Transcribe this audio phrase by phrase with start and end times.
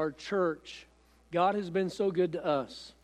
[0.00, 0.86] our church,
[1.30, 2.94] God has been so good to us.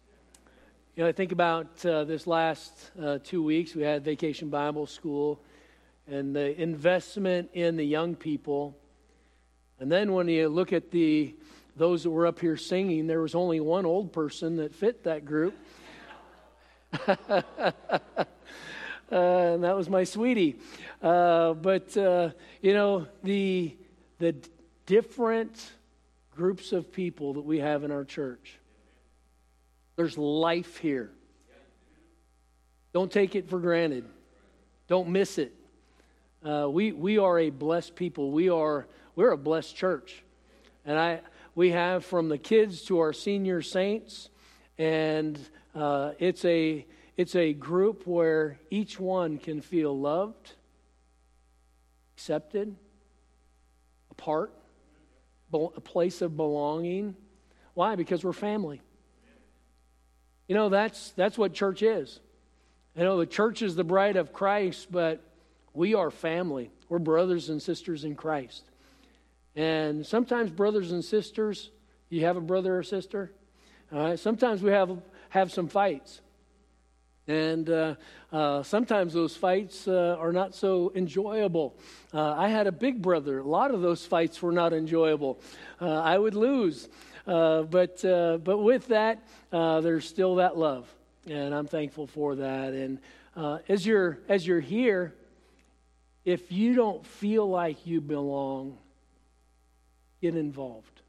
[0.94, 3.74] You know, I think about uh, this last uh, two weeks.
[3.74, 5.38] We had Vacation Bible School
[6.08, 8.74] and the investment in the young people.
[9.78, 11.34] And then when you look at the
[11.76, 15.26] those that were up here singing, there was only one old person that fit that
[15.26, 15.54] group.
[17.06, 17.42] uh,
[19.10, 20.56] and that was my sweetie.
[21.02, 22.30] Uh, but uh,
[22.62, 23.76] you know the
[24.18, 24.34] the
[24.86, 25.72] different
[26.36, 28.58] groups of people that we have in our church.
[29.96, 31.10] There's life here.
[32.92, 34.04] Don't take it for granted.
[34.86, 35.54] Don't miss it.
[36.44, 38.30] Uh, we, we are a blessed people.
[38.30, 40.22] We are, we're a blessed church.
[40.84, 41.20] And I,
[41.54, 44.28] we have from the kids to our senior saints,
[44.78, 45.38] and
[45.74, 50.52] uh, it's, a, it's a group where each one can feel loved,
[52.14, 52.76] accepted,
[54.10, 54.52] a part,
[55.76, 57.16] a place of belonging.
[57.74, 57.96] Why?
[57.96, 58.80] Because we're family.
[60.48, 62.20] You know, that's, that's what church is.
[62.96, 65.20] You know, the church is the bride of Christ, but
[65.74, 66.70] we are family.
[66.88, 68.62] We're brothers and sisters in Christ.
[69.54, 71.70] And sometimes, brothers and sisters,
[72.08, 73.32] you have a brother or sister.
[73.92, 74.18] All right.
[74.18, 74.98] Sometimes we have,
[75.30, 76.20] have some fights.
[77.28, 77.94] And uh,
[78.32, 81.76] uh, sometimes those fights uh, are not so enjoyable.
[82.14, 83.40] Uh, I had a big brother.
[83.40, 85.40] A lot of those fights were not enjoyable.
[85.80, 86.88] Uh, I would lose.
[87.26, 90.88] Uh, but, but with that, there's still that love.
[91.28, 92.72] And I'm thankful for that.
[92.72, 93.00] And
[93.68, 95.14] as, you're, as you're here,
[96.24, 98.78] if you don't feel like you belong,
[100.22, 101.00] get involved.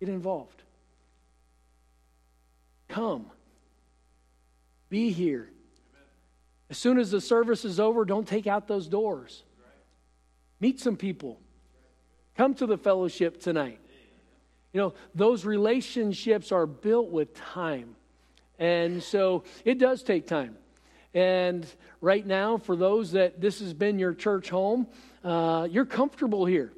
[0.00, 0.59] Get involved.
[2.90, 3.26] Come.
[4.88, 5.48] Be here.
[6.68, 9.44] As soon as the service is over, don't take out those doors.
[10.60, 11.40] Meet some people.
[12.36, 13.80] Come to the fellowship tonight.
[14.72, 17.96] You know, those relationships are built with time.
[18.58, 20.56] And so it does take time.
[21.12, 21.66] And
[22.00, 24.86] right now, for those that this has been your church home,
[25.24, 26.72] uh, you're comfortable here.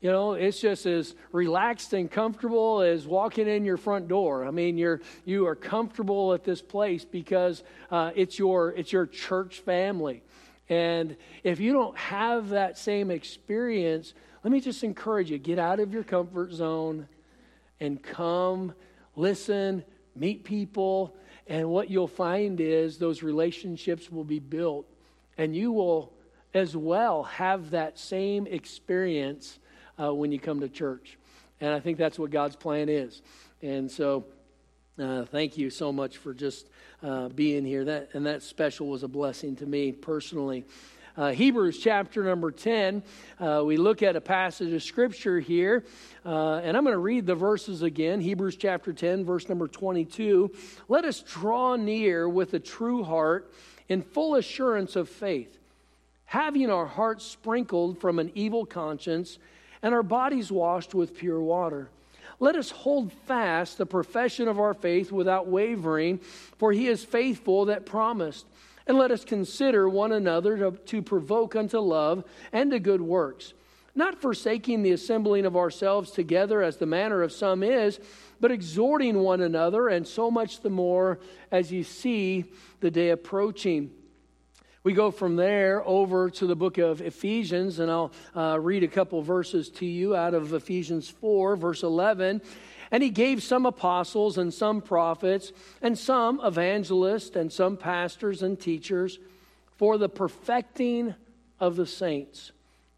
[0.00, 4.44] You know, it's just as relaxed and comfortable as walking in your front door.
[4.44, 9.06] I mean, you're you are comfortable at this place because uh, it's your it's your
[9.06, 10.22] church family.
[10.68, 14.12] And if you don't have that same experience,
[14.44, 17.08] let me just encourage you: get out of your comfort zone
[17.80, 18.74] and come,
[19.16, 19.82] listen,
[20.14, 24.86] meet people, and what you'll find is those relationships will be built,
[25.38, 26.12] and you will
[26.52, 29.58] as well have that same experience
[30.00, 31.18] uh, when you come to church.
[31.60, 33.22] And I think that's what God's plan is.
[33.62, 34.24] And so,
[34.98, 36.68] uh, thank you so much for just
[37.02, 37.84] uh, being here.
[37.84, 40.64] That and that special was a blessing to me personally.
[41.16, 43.02] Uh, Hebrews chapter number 10,
[43.40, 45.82] uh, we look at a passage of scripture here,
[46.26, 48.20] uh, and I'm going to read the verses again.
[48.20, 50.50] Hebrews chapter 10, verse number 22.
[50.88, 53.50] Let us draw near with a true heart
[53.88, 55.56] in full assurance of faith,
[56.26, 59.38] having our hearts sprinkled from an evil conscience
[59.82, 61.90] and our bodies washed with pure water.
[62.38, 66.18] Let us hold fast the profession of our faith without wavering,
[66.58, 68.46] for he is faithful that promised.
[68.86, 73.52] And let us consider one another to, to, provoke unto love and to good works,
[73.94, 77.98] not forsaking the assembling of ourselves together as the manner of some is,
[78.38, 81.18] but exhorting one another, and so much the more
[81.50, 82.44] as you see
[82.80, 83.90] the day approaching.
[84.86, 88.86] We go from there over to the book of Ephesians, and I'll uh, read a
[88.86, 92.40] couple verses to you out of Ephesians 4, verse 11.
[92.92, 95.50] And he gave some apostles and some prophets
[95.82, 99.18] and some evangelists and some pastors and teachers
[99.74, 101.16] for the perfecting
[101.58, 102.52] of the saints,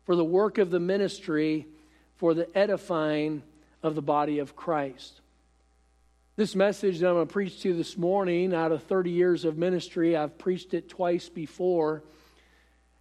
[0.04, 1.66] for the work of the ministry,
[2.16, 3.42] for the edifying
[3.82, 5.22] of the body of Christ.
[6.38, 9.44] This message that I'm going to preach to you this morning, out of 30 years
[9.44, 12.04] of ministry, I've preached it twice before.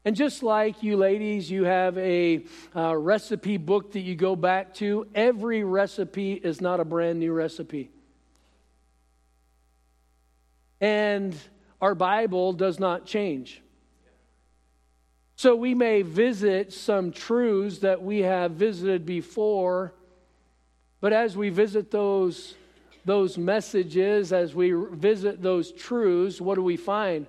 [0.03, 2.43] And just like you ladies, you have a
[2.75, 7.31] uh, recipe book that you go back to, every recipe is not a brand new
[7.31, 7.91] recipe.
[10.81, 11.35] And
[11.79, 13.61] our Bible does not change.
[15.35, 19.93] So we may visit some truths that we have visited before,
[21.01, 22.55] but as we visit those
[23.07, 27.25] those messages, as we visit those truths, what do we find?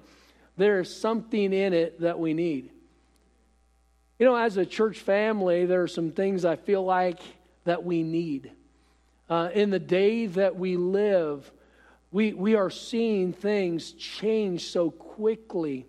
[0.56, 2.70] There's something in it that we need.
[4.18, 7.20] You know, as a church family, there are some things I feel like
[7.64, 8.50] that we need.
[9.30, 11.48] Uh, in the day that we live,
[12.10, 15.86] we, we are seeing things change so quickly.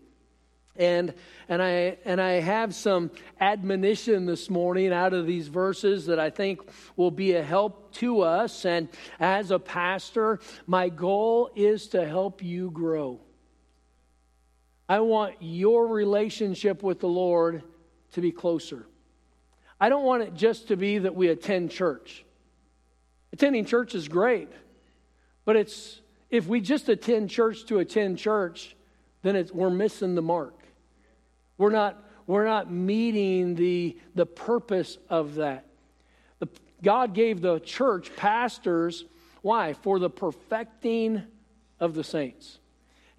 [0.80, 1.14] And,
[1.50, 6.30] and, I, and I have some admonition this morning out of these verses that I
[6.30, 6.62] think
[6.96, 8.66] will be a help to us.
[8.66, 8.88] And
[9.20, 13.20] as a pastor, my goal is to help you grow.
[14.88, 17.62] I want your relationship with the Lord
[18.14, 18.88] to be closer.
[19.82, 22.24] I don't want it just to be that we attend church.
[23.34, 24.50] Attending church is great,
[25.44, 26.00] but it's
[26.30, 28.76] if we just attend church to attend church,
[29.24, 30.59] then we're missing the mark.
[31.60, 35.66] We're not, we're not meeting the, the purpose of that.
[36.40, 36.48] The,
[36.82, 39.06] God gave the church pastors,
[39.44, 39.74] why?
[39.74, 41.22] For the perfecting
[41.80, 42.58] of the saints.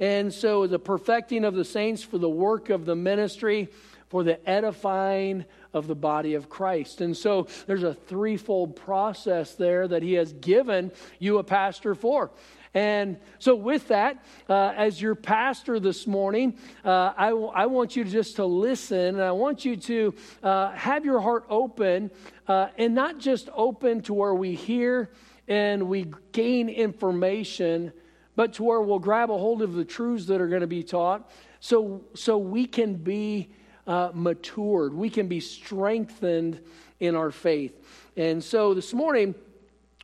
[0.00, 3.68] And so the perfecting of the saints for the work of the ministry,
[4.08, 5.44] for the edifying
[5.74, 7.02] of the body of Christ.
[7.02, 12.30] And so there's a threefold process there that he has given you a pastor for.
[12.72, 17.96] And so, with that, uh, as your pastor this morning, uh, I, w- I want
[17.96, 22.12] you to just to listen, and I want you to uh, have your heart open,
[22.46, 25.10] uh, and not just open to where we hear
[25.48, 27.92] and we gain information,
[28.36, 30.84] but to where we'll grab a hold of the truths that are going to be
[30.84, 31.28] taught,
[31.58, 33.50] so so we can be
[33.88, 36.60] uh, matured, we can be strengthened
[37.00, 37.74] in our faith.
[38.16, 39.34] And so, this morning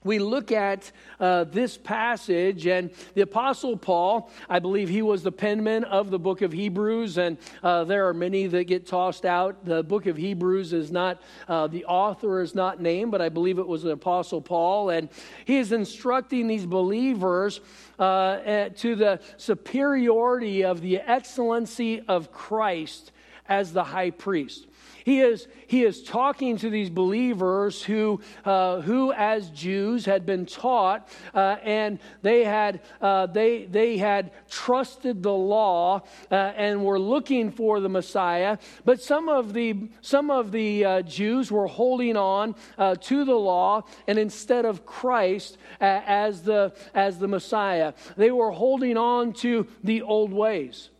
[0.07, 5.33] we look at uh, this passage, and the Apostle Paul, I believe he was the
[5.33, 9.65] penman of the book of Hebrews, and uh, there are many that get tossed out.
[9.65, 13.59] The book of Hebrews is not, uh, the author is not named, but I believe
[13.59, 15.09] it was the Apostle Paul, and
[15.45, 17.61] he is instructing these believers
[17.99, 23.13] uh, eh, to the superiority of the excellency of Christ
[23.49, 24.67] as the high priest.
[25.07, 30.47] He is, he is talking to these believers who, uh, who as Jews, had been
[30.47, 36.99] taught uh, and they had, uh, they, they had trusted the law uh, and were
[36.99, 38.59] looking for the Messiah.
[38.85, 43.37] But some of the, some of the uh, Jews were holding on uh, to the
[43.37, 49.69] law and instead of Christ as, the, as the Messiah, they were holding on to
[49.85, 50.91] the old ways.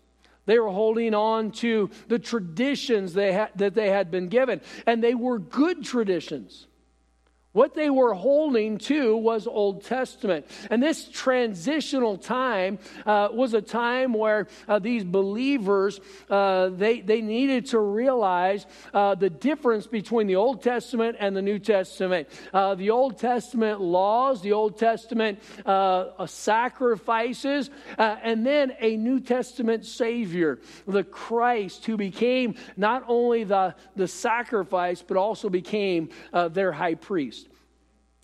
[0.47, 5.03] They were holding on to the traditions they ha- that they had been given, and
[5.03, 6.67] they were good traditions.
[7.57, 10.47] What they were holding to was Old Testament.
[10.69, 15.99] And this transitional time uh, was a time where uh, these believers,
[16.29, 21.41] uh, they, they needed to realize uh, the difference between the Old Testament and the
[21.41, 22.29] New Testament.
[22.53, 29.87] Uh, the Old Testament laws, the Old Testament uh, sacrifices, and then a New Testament
[29.87, 36.11] Savior, the Christ, who became not only the, the sacrifice, but also became
[36.51, 37.46] their high priest.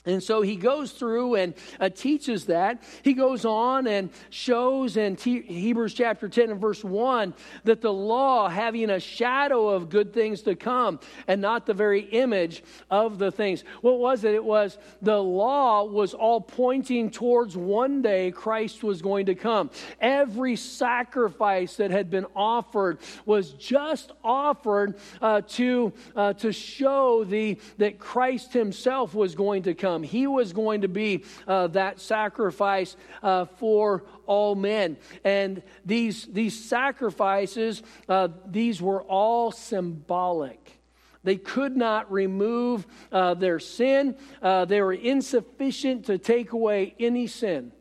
[0.04, 2.82] And so he goes through and uh, teaches that.
[3.02, 7.32] He goes on and shows in T- Hebrews chapter 10 and verse 1
[7.62, 12.00] that the law, having a shadow of good things to come and not the very
[12.00, 13.62] image of the things.
[13.80, 14.34] What was it?
[14.34, 19.70] It was the law was all pointing towards one day Christ was going to come.
[20.00, 27.60] Every sacrifice that had been offered was just offered uh, to, uh, to show the,
[27.78, 32.96] that Christ himself was going to come He was going to be uh, that sacrifice
[33.22, 34.96] uh, for all men.
[35.24, 40.80] And these, these sacrifices, uh, these were all symbolic.
[41.22, 47.26] They could not remove uh, their sin, uh, they were insufficient to take away any
[47.26, 47.72] sin.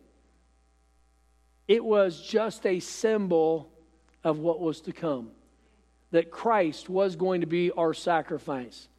[1.68, 3.72] It was just a symbol
[4.24, 5.32] of what was to come
[6.12, 8.89] that Christ was going to be our sacrifice.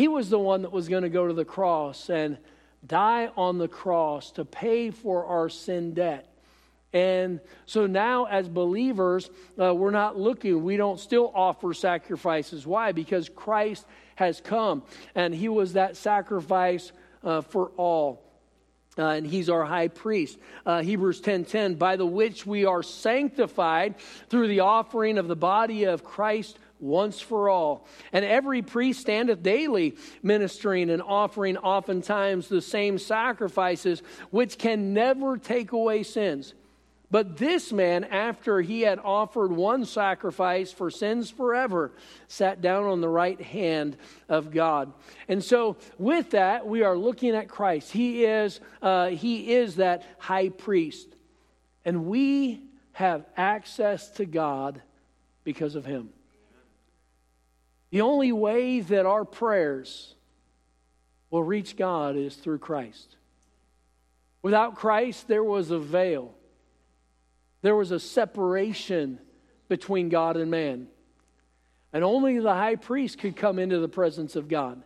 [0.00, 2.38] He was the one that was going to go to the cross and
[2.86, 6.26] die on the cross to pay for our sin debt.
[6.94, 9.28] And so now, as believers,
[9.60, 12.66] uh, we're not looking, we don't still offer sacrifices.
[12.66, 12.92] Why?
[12.92, 16.92] Because Christ has come and he was that sacrifice
[17.22, 18.22] uh, for all.
[18.96, 20.38] Uh, and he's our high priest.
[20.64, 23.96] Uh, Hebrews 10:10, by the which we are sanctified
[24.30, 27.86] through the offering of the body of Christ once for all.
[28.12, 35.36] And every priest standeth daily ministering and offering oftentimes the same sacrifices, which can never
[35.36, 36.54] take away sins.
[37.10, 41.90] But this man, after he had offered one sacrifice for sins forever,
[42.28, 43.96] sat down on the right hand
[44.28, 44.92] of God.
[45.26, 47.90] And so, with that, we are looking at Christ.
[47.90, 51.08] He is, uh, he is that high priest.
[51.84, 54.80] And we have access to God
[55.42, 56.10] because of him.
[57.90, 60.14] The only way that our prayers
[61.30, 63.16] will reach God is through Christ.
[64.42, 66.34] Without Christ, there was a veil,
[67.62, 69.18] there was a separation
[69.68, 70.88] between God and man.
[71.92, 74.82] And only the high priest could come into the presence of God.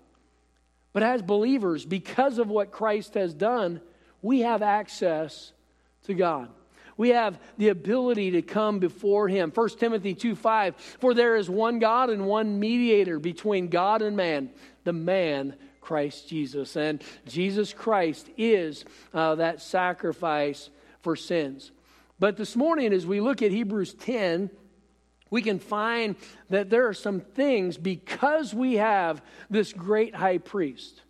[0.92, 3.80] But as believers, because of what Christ has done,
[4.22, 5.52] we have access
[6.04, 6.48] to God.
[6.96, 9.50] We have the ability to come before him.
[9.54, 14.16] 1 Timothy 2 5, for there is one God and one mediator between God and
[14.16, 14.50] man,
[14.84, 16.76] the man Christ Jesus.
[16.76, 20.70] And Jesus Christ is uh, that sacrifice
[21.02, 21.72] for sins.
[22.18, 24.50] But this morning, as we look at Hebrews 10,
[25.30, 26.16] we can find
[26.48, 31.02] that there are some things because we have this great high priest.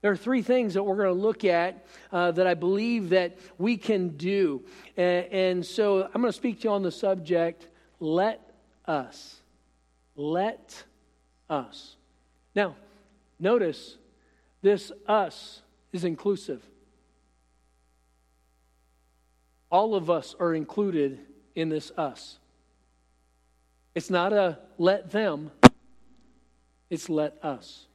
[0.00, 3.36] There are three things that we're going to look at uh, that I believe that
[3.58, 4.62] we can do.
[4.96, 7.66] And, and so I'm going to speak to you on the subject
[8.00, 8.40] let
[8.86, 9.36] us.
[10.14, 10.84] Let
[11.50, 11.96] us.
[12.54, 12.76] Now,
[13.40, 13.96] notice
[14.62, 15.62] this us
[15.92, 16.62] is inclusive.
[19.70, 21.18] All of us are included
[21.54, 22.38] in this us.
[23.94, 25.50] It's not a let them,
[26.88, 27.87] it's let us.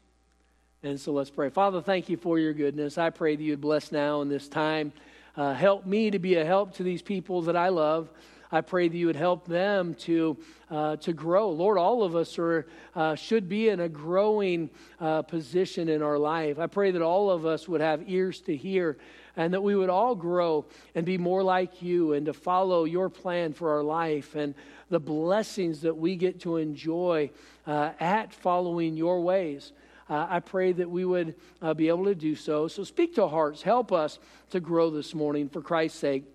[0.86, 1.48] And so let's pray.
[1.48, 2.98] Father, thank you for your goodness.
[2.98, 4.92] I pray that you'd bless now in this time.
[5.38, 8.10] Uh, help me to be a help to these people that I love.
[8.52, 10.36] I pray that you would help them to,
[10.70, 11.52] uh, to grow.
[11.52, 16.18] Lord, all of us are, uh, should be in a growing uh, position in our
[16.18, 16.60] life.
[16.60, 18.98] I pray that all of us would have ears to hear
[19.38, 23.08] and that we would all grow and be more like you and to follow your
[23.08, 24.54] plan for our life and
[24.90, 27.32] the blessings that we get to enjoy
[27.66, 29.72] uh, at following your ways.
[30.14, 32.68] Uh, I pray that we would uh, be able to do so.
[32.68, 33.64] So speak to hearts.
[33.64, 34.20] Help us
[34.52, 36.26] to grow this morning for Christ's sake.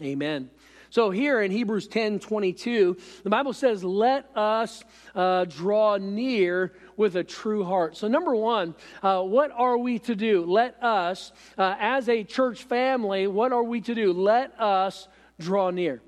[0.00, 0.48] Amen.
[0.90, 4.84] So here in Hebrews 10 22, the Bible says, Let us
[5.16, 7.96] uh, draw near with a true heart.
[7.96, 10.44] So, number one, uh, what are we to do?
[10.44, 14.12] Let us, uh, as a church family, what are we to do?
[14.12, 15.08] Let us
[15.40, 16.00] draw near.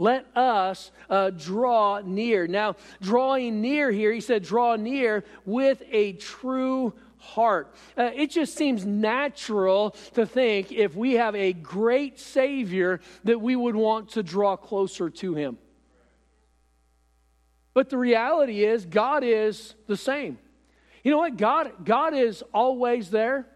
[0.00, 2.46] Let us uh, draw near.
[2.46, 7.74] Now, drawing near here, he said, draw near with a true heart.
[7.98, 13.54] Uh, it just seems natural to think if we have a great Savior that we
[13.54, 15.58] would want to draw closer to Him.
[17.74, 20.38] But the reality is, God is the same.
[21.04, 21.36] You know what?
[21.36, 23.46] God, God is always there,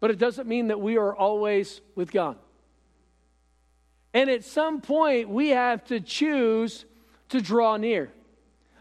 [0.00, 2.36] but it doesn't mean that we are always with God.
[4.14, 6.84] And at some point, we have to choose
[7.28, 8.10] to draw near.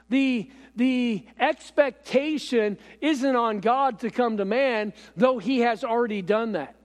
[0.10, 6.54] The, the expectation isn't on God to come to man, though he has already done
[6.54, 6.78] that.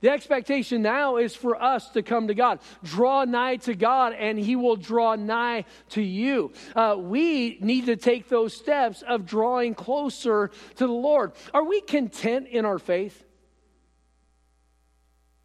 [0.00, 2.60] The expectation now is for us to come to God.
[2.84, 6.52] Draw nigh to God, and He will draw nigh to you.
[6.76, 11.32] Uh, we need to take those steps of drawing closer to the Lord.
[11.52, 13.24] Are we content in our faith?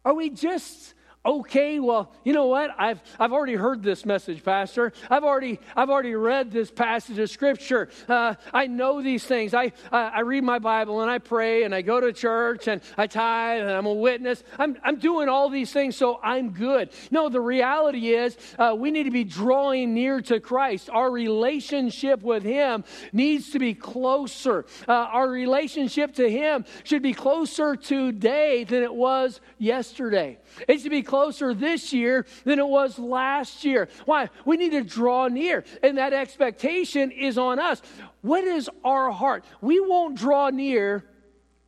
[0.04, 0.93] Are we just
[1.24, 2.70] okay well you know what?
[2.78, 4.92] I've, I've already heard this message pastor.
[5.10, 7.90] I've already i've already read this passage of scripture.
[8.08, 9.52] Uh, i know these things.
[9.52, 12.80] I, I, I read my bible and i pray and i go to church and
[12.96, 14.42] i tithe and i'm a witness.
[14.58, 16.90] I'm, I'm doing all these things so i'm good.
[17.10, 20.88] No the reality is uh, we need to be drawing near to christ.
[20.90, 24.64] Our relationship with him needs to be closer.
[24.88, 30.38] Uh, our relationship to him should be closer today than it was yesterday.
[30.66, 33.88] It should be closer this year than it was last year.
[34.04, 34.30] Why?
[34.44, 37.80] We need to draw near, and that expectation is on us.
[38.22, 39.44] What is our heart?
[39.60, 41.04] We won't draw near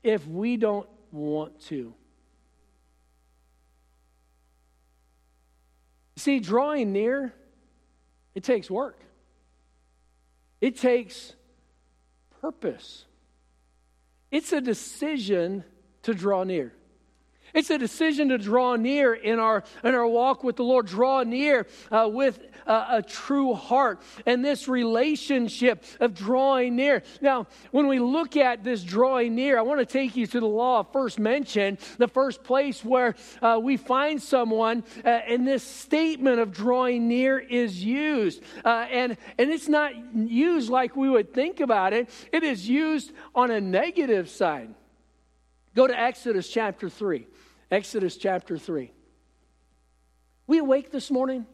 [0.02, 1.94] if we don't want to.
[6.16, 7.32] See, drawing near,
[8.34, 8.98] it takes work.
[10.60, 11.34] It takes
[12.40, 13.04] purpose.
[14.32, 15.62] It's a decision
[16.02, 16.72] to draw near.
[17.56, 21.22] It's a decision to draw near in our, in our walk with the Lord, draw
[21.22, 27.02] near uh, with a true heart and this relationship of drawing near.
[27.22, 30.46] Now, when we look at this drawing near, I want to take you to the
[30.46, 35.62] law of first mention, the first place where uh, we find someone uh, and this
[35.62, 38.42] statement of drawing near is used.
[38.64, 43.12] Uh, and, and it's not used like we would think about it, it is used
[43.34, 44.74] on a negative side.
[45.74, 47.26] Go to Exodus chapter 3.
[47.70, 48.92] Exodus chapter 3.
[50.46, 51.46] We awake this morning?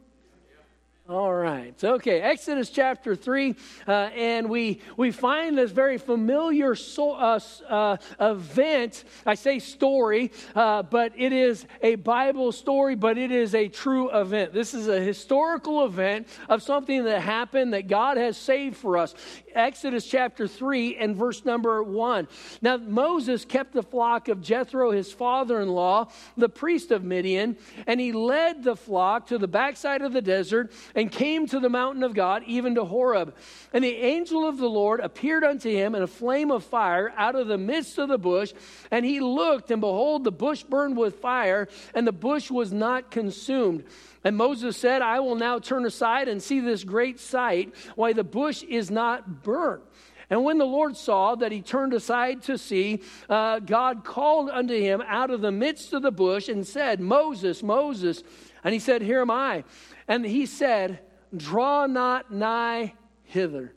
[1.09, 1.75] All right.
[1.83, 2.21] Okay.
[2.21, 3.57] Exodus chapter 3.
[3.89, 9.03] Uh, and we, we find this very familiar so, uh, uh, event.
[9.27, 14.11] I say story, uh, but it is a Bible story, but it is a true
[14.11, 14.53] event.
[14.53, 19.15] This is a historical event of something that happened that God has saved for us.
[19.55, 22.29] Exodus chapter 3 and verse number 1.
[22.61, 27.57] Now, Moses kept the flock of Jethro, his father in law, the priest of Midian,
[27.87, 30.73] and he led the flock to the backside of the desert.
[30.95, 33.35] And came to the mountain of God, even to Horeb.
[33.73, 37.35] And the angel of the Lord appeared unto him in a flame of fire out
[37.35, 38.53] of the midst of the bush.
[38.91, 43.11] And he looked, and behold, the bush burned with fire, and the bush was not
[43.11, 43.85] consumed.
[44.25, 48.25] And Moses said, I will now turn aside and see this great sight, why the
[48.25, 49.83] bush is not burnt.
[50.31, 54.75] And when the Lord saw that he turned aside to see, uh, God called unto
[54.75, 58.23] him out of the midst of the bush and said, Moses, Moses.
[58.65, 59.65] And he said, Here am I.
[60.09, 61.01] And he said,
[61.37, 63.75] Draw not nigh hither.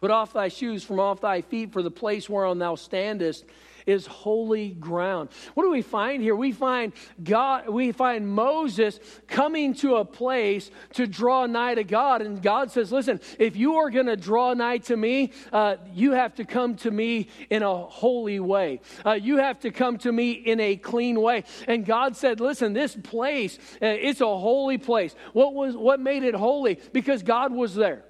[0.00, 3.44] Put off thy shoes from off thy feet, for the place whereon thou standest
[3.86, 5.28] is holy ground.
[5.54, 6.34] What do we find here?
[6.34, 12.22] We find God, we find Moses coming to a place to draw nigh to God.
[12.22, 16.12] And God says, Listen, if you are going to draw nigh to me, uh, you
[16.12, 18.80] have to come to me in a holy way.
[19.04, 21.44] Uh, you have to come to me in a clean way.
[21.66, 25.14] And God said, Listen, this place, uh, it's a holy place.
[25.32, 26.80] What was what made it holy?
[26.92, 28.04] Because God was there.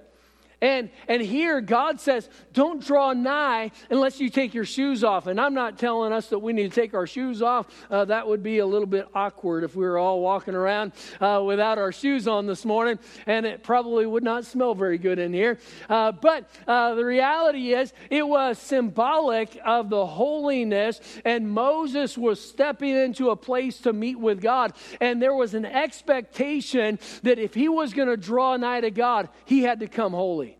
[0.65, 5.27] And, and here God says, don't draw nigh unless you take your shoes off.
[5.27, 7.67] And I'm not telling us that we need to take our shoes off.
[7.91, 11.43] Uh, that would be a little bit awkward if we were all walking around uh,
[11.45, 12.97] without our shoes on this morning.
[13.27, 15.59] And it probably would not smell very good in here.
[15.87, 20.99] Uh, but uh, the reality is, it was symbolic of the holiness.
[21.23, 24.73] And Moses was stepping into a place to meet with God.
[24.99, 29.29] And there was an expectation that if he was going to draw nigh to God,
[29.45, 30.54] he had to come holy.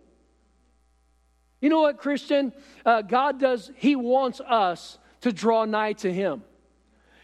[1.62, 2.54] You know what, Christian?
[2.86, 6.44] Uh, God does, He wants us to draw nigh to Him.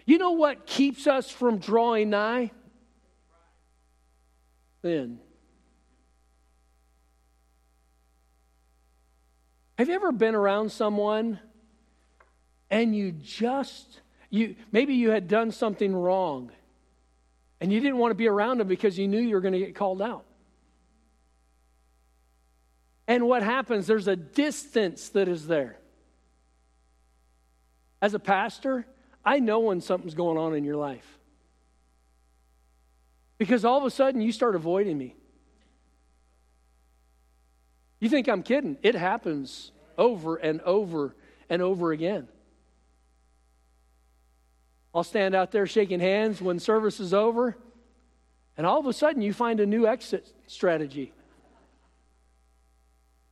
[0.06, 2.52] You know what keeps us from drawing nigh?
[4.82, 5.20] Then.
[9.78, 11.40] Have you ever been around someone
[12.70, 16.52] and you just, you maybe you had done something wrong
[17.60, 19.60] and you didn't want to be around them because you knew you were going to
[19.60, 20.26] get called out?
[23.12, 23.88] And what happens?
[23.88, 25.76] There's a distance that is there.
[28.02, 28.86] As a pastor,
[29.26, 31.20] I know when something's going on in your life.
[33.38, 35.18] Because all of a sudden you start avoiding me.
[38.00, 38.78] You think I'm kidding?
[38.82, 41.14] It happens over and over
[41.50, 42.30] and over again.
[44.96, 47.58] I'll stand out there shaking hands when service is over,
[48.56, 51.12] and all of a sudden you find a new exit strategy.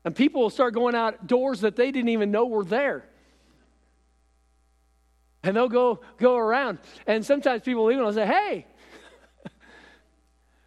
[0.10, 3.06] And people will start going out doors that they didn't even know were there.
[5.43, 6.80] And they'll go go around.
[7.06, 8.65] And sometimes people leave and will say, hey,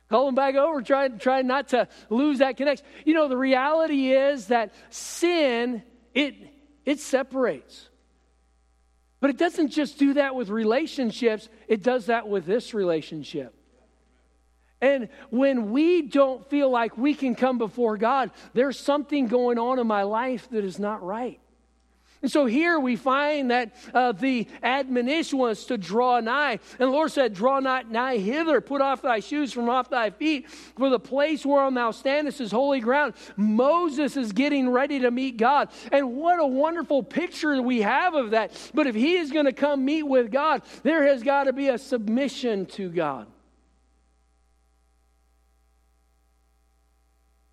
[0.08, 2.86] call them back over, try, try not to lose that connection.
[3.04, 5.82] You know, the reality is that sin,
[6.14, 6.36] it
[6.84, 7.88] it separates.
[9.18, 13.56] But it doesn't just do that with relationships, it does that with this relationship.
[14.82, 19.78] And when we don't feel like we can come before God, there's something going on
[19.78, 21.38] in my life that is not right.
[22.22, 26.52] And so here we find that uh, the admonition was to draw nigh.
[26.52, 30.10] And the Lord said, Draw not nigh hither, put off thy shoes from off thy
[30.10, 33.14] feet, for the place whereon thou standest is holy ground.
[33.36, 35.70] Moses is getting ready to meet God.
[35.90, 38.52] And what a wonderful picture we have of that.
[38.72, 41.68] But if he is going to come meet with God, there has got to be
[41.68, 43.26] a submission to God.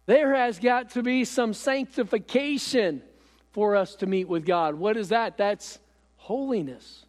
[0.10, 3.04] There has got to be some sanctification
[3.52, 4.74] for us to meet with God.
[4.74, 5.38] What is that?
[5.38, 5.78] That's
[6.16, 7.06] holiness.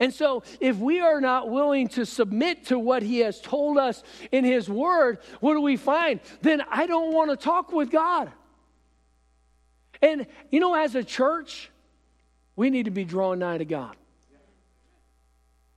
[0.00, 4.02] And so, if we are not willing to submit to what He has told us
[4.32, 6.18] in His Word, what do we find?
[6.42, 8.32] Then I don't want to talk with God.
[10.02, 11.70] And, you know, as a church,
[12.56, 13.96] we need to be drawn nigh to God.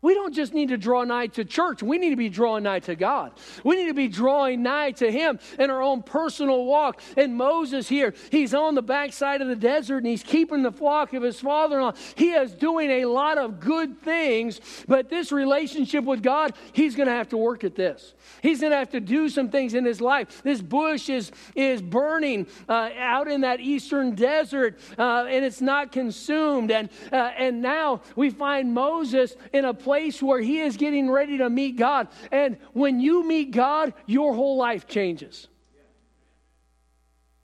[0.03, 1.81] We don't just need to draw nigh to church.
[1.81, 3.31] We need to be drawing nigh to God.
[3.63, 7.01] We need to be drawing nigh to Him in our own personal walk.
[7.15, 11.13] And Moses here, he's on the backside of the desert and he's keeping the flock
[11.13, 11.93] of his father in law.
[12.15, 17.07] He is doing a lot of good things, but this relationship with God, he's going
[17.07, 18.13] to have to work at this.
[18.41, 20.43] He's going to have to do some things in his life.
[20.43, 25.93] This bush is, is burning uh, out in that eastern desert uh, and it's not
[25.93, 26.71] consumed.
[26.71, 31.07] And, uh, and now we find Moses in a place place where he is getting
[31.07, 32.07] ready to meet God.
[32.31, 35.47] And when you meet God, your whole life changes.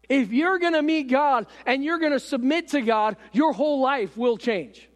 [0.09, 3.81] If you're going to meet God and you're going to submit to God, your whole
[3.81, 4.89] life will change.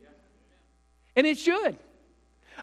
[1.15, 1.77] And it should.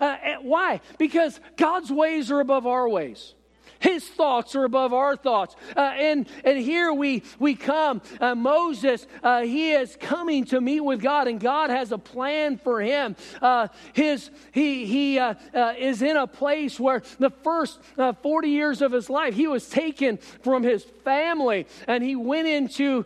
[0.00, 0.80] Uh, why?
[0.98, 3.34] Because God's ways are above our ways.
[3.80, 5.56] His thoughts are above our thoughts.
[5.74, 8.02] Uh, and, and here we, we come.
[8.20, 12.58] Uh, Moses, uh, he is coming to meet with God, and God has a plan
[12.58, 13.16] for him.
[13.40, 17.80] Uh, his, he he uh, uh, is in a place where the first
[18.22, 23.04] 40 years of his life, he was taken from his family and he went into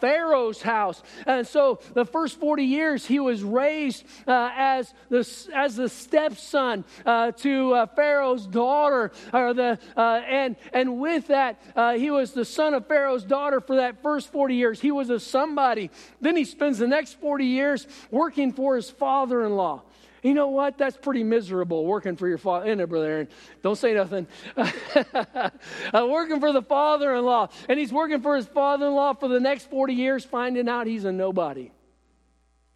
[0.00, 1.02] Pharaoh's house.
[1.26, 7.86] And so the first 40 years, he was raised as, the, as the stepson to
[7.94, 9.12] Pharaoh's daughter.
[9.32, 9.78] Or the,
[10.16, 11.60] and, and with that,
[11.96, 14.80] he was the son of Pharaoh's daughter for that first 40 years.
[14.80, 15.90] He was a somebody.
[16.20, 19.82] Then he spends the next 40 years working for his father in law.
[20.22, 20.78] You know what?
[20.78, 22.70] That's pretty miserable working for your father.
[22.70, 23.28] In it, brother Aaron.
[23.62, 24.26] Don't say nothing.
[24.56, 25.50] uh,
[25.94, 27.48] working for the father in law.
[27.68, 30.86] And he's working for his father in law for the next 40 years, finding out
[30.86, 31.70] he's a nobody.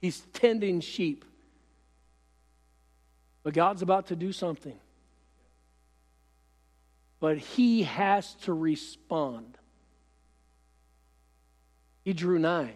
[0.01, 1.25] He's tending sheep.
[3.43, 4.79] But God's about to do something.
[7.23, 9.57] But he has to respond.
[12.05, 12.73] He drew nigh.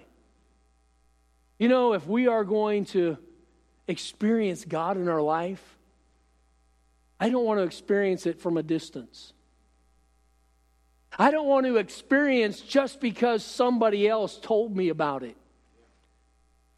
[1.59, 3.19] You know, if we are going to
[3.89, 5.77] experience God in our life,
[7.19, 9.33] I don't want to experience it from a distance.
[11.19, 15.37] I don't want to experience just because somebody else told me about it.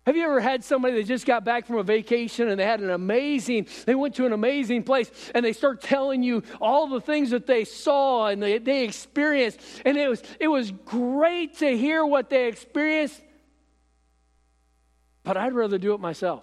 [0.09, 2.81] Have you ever had somebody that just got back from a vacation and they had
[2.81, 6.99] an amazing, they went to an amazing place and they start telling you all the
[7.03, 9.61] things that they saw and they, they experienced.
[9.85, 13.21] And it was, it was great to hear what they experienced,
[15.25, 16.42] but I'd rather do it myself.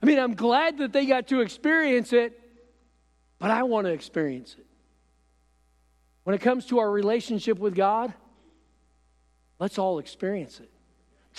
[0.00, 2.40] I mean, I'm glad that they got to experience it,
[3.40, 4.66] but I want to experience it.
[6.22, 8.14] When it comes to our relationship with God,
[9.58, 10.70] let's all experience it.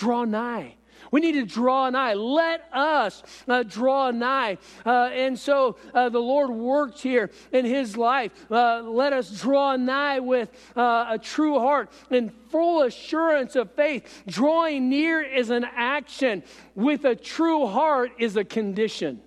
[0.00, 0.76] Draw nigh.
[1.10, 2.14] We need to draw nigh.
[2.14, 4.56] Let us uh, draw nigh.
[4.86, 8.32] Uh, and so uh, the Lord worked here in his life.
[8.50, 14.22] Uh, let us draw nigh with uh, a true heart and full assurance of faith.
[14.26, 19.20] Drawing near is an action, with a true heart is a condition.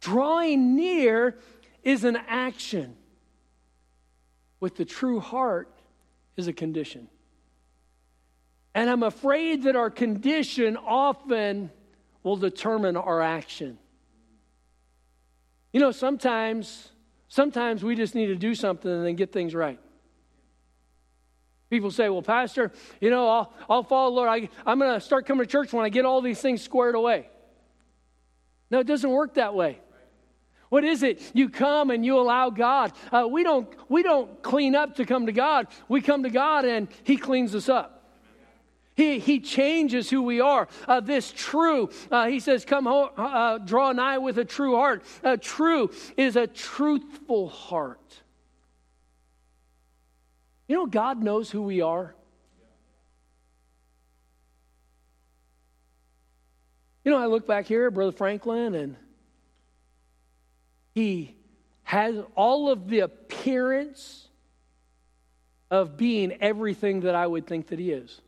[0.00, 1.36] Drawing near
[1.82, 2.96] is an action,
[4.58, 5.68] with the true heart
[6.38, 7.08] is a condition.
[8.74, 11.70] And I'm afraid that our condition often
[12.22, 13.78] will determine our action.
[15.72, 16.88] You know, sometimes,
[17.28, 19.78] sometimes we just need to do something and then get things right.
[21.68, 24.28] People say, well, Pastor, you know, I'll, I'll follow Lord.
[24.28, 26.96] I, I'm going to start coming to church when I get all these things squared
[26.96, 27.28] away.
[28.70, 29.78] No, it doesn't work that way.
[30.68, 31.20] What is it?
[31.34, 32.92] You come and you allow God.
[33.12, 35.66] Uh, we, don't, we don't clean up to come to God.
[35.88, 37.99] We come to God and He cleans us up.
[38.96, 40.68] He, he changes who we are.
[40.86, 45.02] Uh, this true, uh, he says, come ho- uh, draw nigh with a true heart.
[45.24, 47.98] Uh, true is a truthful heart.
[50.68, 52.14] You know, God knows who we are.
[57.04, 58.96] You know, I look back here, Brother Franklin, and
[60.94, 61.34] he
[61.84, 64.28] has all of the appearance
[65.70, 68.20] of being everything that I would think that he is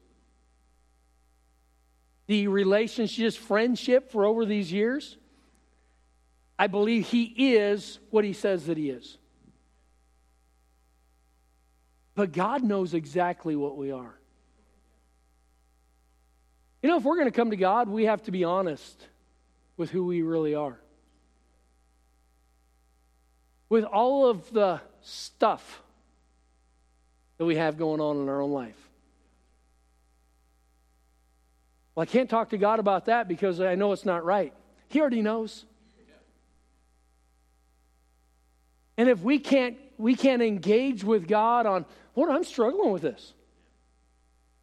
[2.32, 5.18] the relationship, friendship for over these years,
[6.58, 7.24] I believe he
[7.56, 9.18] is what he says that he is.
[12.14, 14.14] But God knows exactly what we are.
[16.82, 19.08] You know, if we're going to come to God, we have to be honest
[19.76, 20.80] with who we really are.
[23.68, 25.82] With all of the stuff
[27.36, 28.88] that we have going on in our own life.
[31.94, 34.52] Well, I can't talk to God about that because I know it's not right.
[34.88, 35.66] He already knows.
[38.96, 43.34] And if we can't we can't engage with God on, Lord, I'm struggling with this.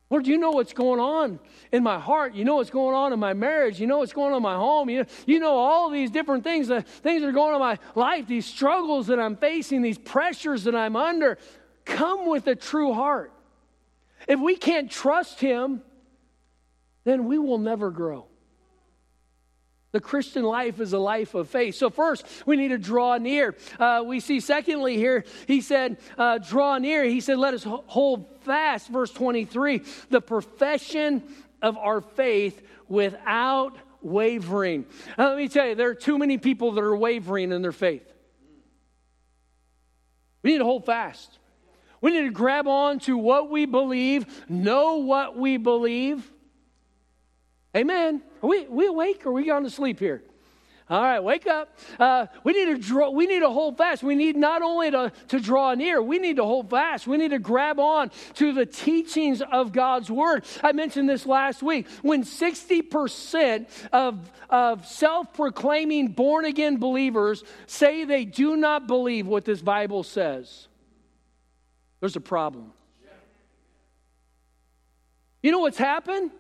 [0.09, 1.39] Lord, you know what's going on
[1.71, 2.33] in my heart.
[2.33, 3.79] You know what's going on in my marriage.
[3.79, 4.89] You know what's going on in my home.
[4.89, 7.59] You know, you know all these different things, the things that are going on in
[7.59, 11.37] my life, these struggles that I'm facing, these pressures that I'm under.
[11.85, 13.31] Come with a true heart.
[14.27, 15.83] If we can't trust Him,
[17.09, 18.25] then we will never grow.
[19.91, 21.73] The Christian life is a life of faith.
[21.73, 23.55] So, first, we need to draw near.
[23.79, 27.03] Uh, we see, secondly, here, he said, uh, draw near.
[27.03, 31.23] He said, let us hold fast, verse 23, the profession
[31.63, 34.85] of our faith without wavering.
[35.17, 37.71] Uh, let me tell you, there are too many people that are wavering in their
[37.71, 38.05] faith.
[40.43, 41.39] We need to hold fast.
[41.99, 46.31] We need to grab on to what we believe, know what we believe
[47.75, 48.21] Amen.
[48.41, 50.23] Are we, we awake or are we gone to sleep here?
[50.89, 51.77] All right, wake up.
[51.99, 54.01] Uh, we need to draw, we need to hold fast.
[54.01, 57.05] We need not only to, to draw near, we need to hold fast.
[57.05, 60.45] We need to grab on to the teachings of God's word.
[60.63, 61.87] I mentioned this last week.
[62.01, 69.45] When 60% of, of self proclaiming born again believers say they do not believe what
[69.45, 70.67] this Bible says,
[71.99, 72.73] there's a problem.
[75.43, 76.31] You know what's happened?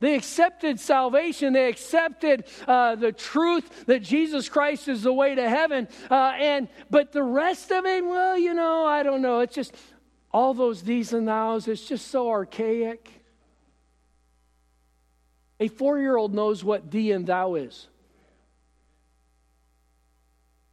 [0.00, 1.52] They accepted salvation.
[1.52, 5.88] They accepted uh, the truth that Jesus Christ is the way to heaven.
[6.10, 9.40] Uh, and but the rest of it, well, you know, I don't know.
[9.40, 9.74] It's just
[10.32, 11.66] all those these and thous.
[11.66, 13.10] It's just so archaic.
[15.60, 17.88] A four-year-old knows what thee and thou is.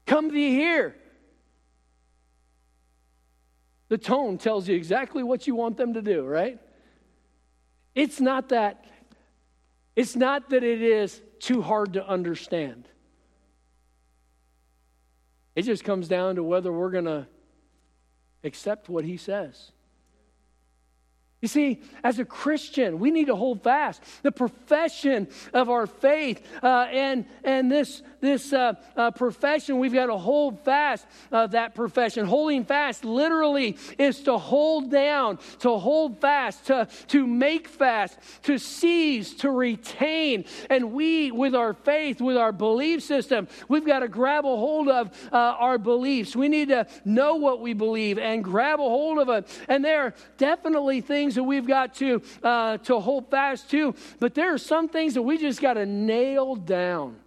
[0.06, 0.96] Come thee here.
[3.88, 6.60] The tone tells you exactly what you want them to do, right?
[7.96, 8.86] It's not that
[9.96, 12.88] it's not that it is too hard to understand.
[15.56, 17.28] It just comes down to whether we're going to
[18.44, 19.72] accept what he says.
[21.46, 26.42] You see, as a Christian, we need to hold fast the profession of our faith.
[26.64, 31.76] Uh, and, and this, this uh, uh, profession, we've got to hold fast uh, that
[31.76, 32.26] profession.
[32.26, 38.58] Holding fast literally is to hold down, to hold fast, to, to make fast, to
[38.58, 40.46] seize, to retain.
[40.72, 44.90] And we, with our faith, with our belief system, we've got to grab a hold
[44.90, 46.36] of uh, our beliefs.
[46.36, 49.48] We need to know what we believe and grab a hold of it.
[49.68, 54.34] And there are definitely things that we've got to, uh, to hold fast to, but
[54.34, 57.18] there are some things that we just got to nail down.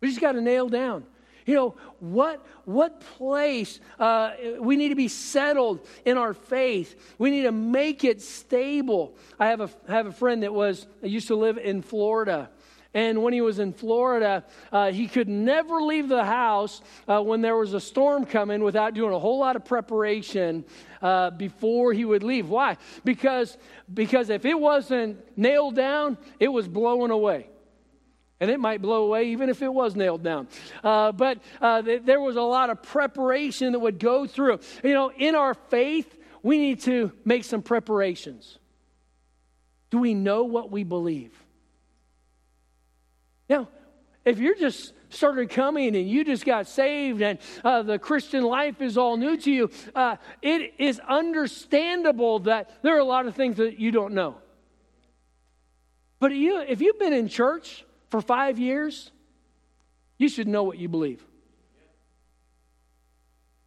[0.00, 1.04] We just got to nail down.
[1.46, 7.14] You know, what, what place uh, we need to be settled in our faith.
[7.18, 9.16] We need to make it stable.
[9.38, 12.50] I have a, have a friend that was, used to live in Florida.
[12.92, 17.40] And when he was in Florida, uh, he could never leave the house uh, when
[17.40, 20.64] there was a storm coming without doing a whole lot of preparation
[21.00, 22.48] uh, before he would leave.
[22.48, 22.76] Why?
[23.04, 23.56] Because,
[23.92, 27.48] because if it wasn't nailed down, it was blowing away.
[28.40, 30.48] And it might blow away even if it was nailed down.
[30.82, 34.60] Uh, but uh, th- there was a lot of preparation that would go through.
[34.82, 38.58] You know, in our faith, we need to make some preparations.
[39.90, 41.39] Do we know what we believe?
[43.50, 43.68] Now,
[44.24, 48.80] if you're just started coming and you just got saved and uh, the Christian life
[48.80, 53.34] is all new to you, uh, it is understandable that there are a lot of
[53.34, 54.36] things that you don't know.
[56.20, 59.10] But you, if you've been in church for five years,
[60.16, 61.24] you should know what you believe.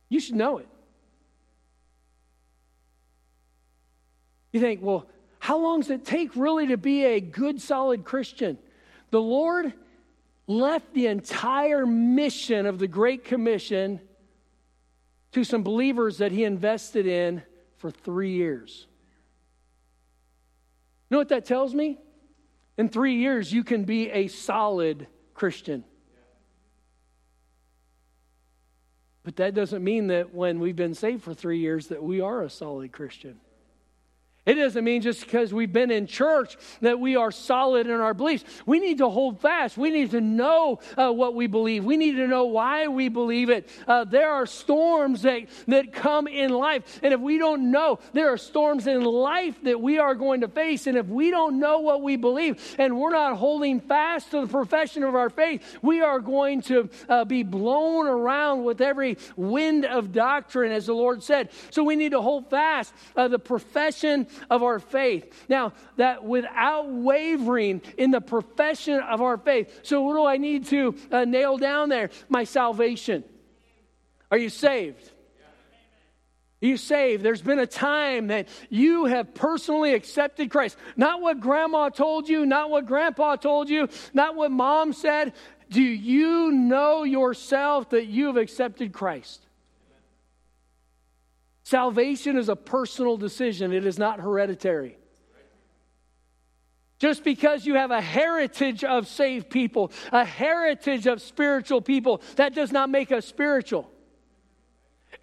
[0.08, 0.68] You should know it.
[4.54, 5.08] You think, well,
[5.40, 8.58] how long does it take really to be a good, solid Christian?
[9.14, 9.72] The Lord
[10.48, 14.02] left the entire mission of the Great Commission
[15.34, 17.44] to some believers that he invested in
[17.78, 18.88] for three years.
[21.12, 22.00] You know what that tells me?
[22.76, 25.84] In three years, you can be a solid Christian.
[29.22, 32.42] But that doesn't mean that when we've been saved for three years that we are
[32.42, 33.40] a solid Christian.
[34.46, 38.14] It doesn't mean just because we've been in church that we are solid in our
[38.14, 38.44] beliefs.
[38.66, 39.78] We need to hold fast.
[39.78, 41.86] We need to know uh, what we believe.
[41.86, 43.70] We need to know why we believe it.
[43.88, 47.00] Uh, there are storms that, that come in life.
[47.02, 50.50] And if we don't know, there are storms in life that we are going to
[50.50, 50.88] face.
[50.88, 54.48] And if we don't know what we believe and we're not holding fast to the
[54.48, 59.86] profession of our faith, we are going to uh, be blown around with every wind
[59.86, 61.50] of doctrine, as the Lord said.
[61.70, 65.46] So we need to hold fast uh, the profession of our faith.
[65.50, 69.82] Now, that without wavering in the profession of our faith.
[69.84, 72.10] So, what do I need to uh, nail down there?
[72.30, 73.24] My salvation.
[74.32, 75.12] Are you saved?
[76.64, 77.24] You saved?
[77.24, 80.78] There's been a time that you have personally accepted Christ.
[80.96, 85.34] Not what grandma told you, not what grandpa told you, not what mom said.
[85.70, 89.43] Do you know yourself that you have accepted Christ?
[91.64, 94.98] Salvation is a personal decision, it is not hereditary.
[97.00, 102.54] Just because you have a heritage of saved people, a heritage of spiritual people, that
[102.54, 103.90] does not make us spiritual.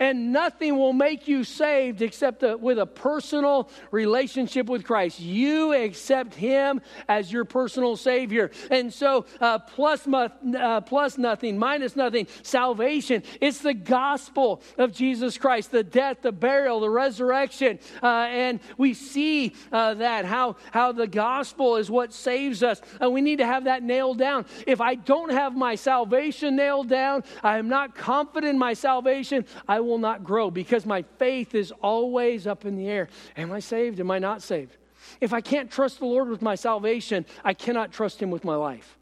[0.01, 5.21] And nothing will make you saved except a, with a personal relationship with Christ.
[5.21, 8.51] You accept Him as your personal Savior.
[8.71, 13.23] And so, uh, plus, uh, plus nothing, minus nothing, salvation.
[13.41, 17.79] It's the gospel of Jesus Christ, the death, the burial, the resurrection.
[18.03, 22.81] Uh, and we see uh, that, how, how the gospel is what saves us.
[23.01, 24.47] And we need to have that nailed down.
[24.67, 29.45] If I don't have my salvation nailed down, I am not confident in my salvation,
[29.69, 33.09] I will not grow because my faith is always up in the air.
[33.37, 34.01] Am I saved?
[34.01, 34.77] Am I not saved?
[35.21, 38.55] If I can't trust the Lord with my salvation, I cannot trust Him with my
[38.55, 38.97] life.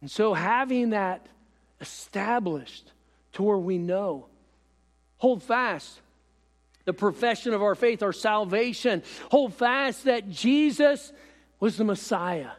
[0.00, 1.26] And so, having that
[1.80, 2.92] established
[3.34, 4.26] to where we know,
[5.18, 6.00] hold fast
[6.84, 11.12] the profession of our faith, our salvation, hold fast that Jesus
[11.60, 12.50] was the Messiah.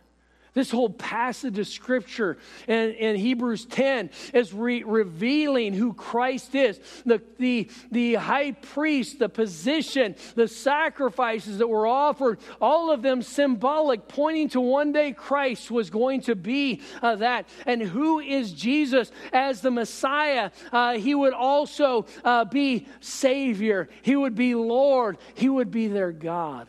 [0.53, 2.37] This whole passage of scripture
[2.67, 6.79] in, in Hebrews 10 is re- revealing who Christ is.
[7.05, 13.23] The, the, the high priest, the position, the sacrifices that were offered, all of them
[13.23, 17.49] symbolic, pointing to one day Christ was going to be uh, that.
[17.65, 20.51] And who is Jesus as the Messiah?
[20.71, 26.11] Uh, he would also uh, be Savior, He would be Lord, He would be their
[26.11, 26.67] God.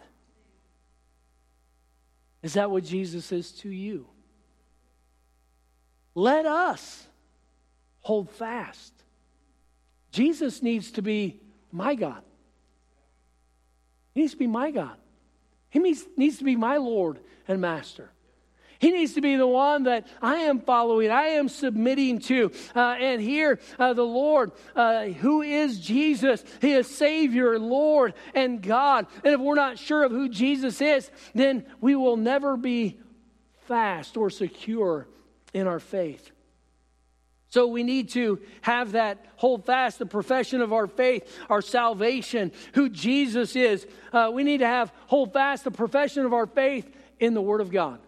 [2.45, 4.07] Is that what Jesus is to you?
[6.15, 7.07] Let us
[8.01, 8.93] hold fast.
[10.13, 11.41] Jesus needs to be
[11.73, 12.23] my God.
[14.15, 14.97] He needs to be my God.
[15.71, 18.11] He needs, needs to be my Lord and Master.
[18.85, 22.53] He needs to be the one that I am following, I am submitting to.
[22.77, 28.61] Uh, and here, uh, the Lord, uh, who is Jesus, He is Savior, Lord, and
[28.61, 29.07] God.
[29.25, 33.01] And if we're not sure of who Jesus is, then we will never be
[33.69, 35.09] fast or secure
[35.55, 36.31] in our faith.
[37.49, 42.53] So we need to have that hold fast the profession of our faith, our salvation,
[42.75, 43.87] who Jesus is.
[44.13, 47.63] Uh, we need to have hold fast the profession of our faith in the Word
[47.63, 48.04] of God.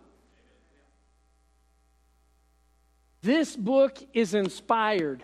[3.23, 5.23] This book is inspired.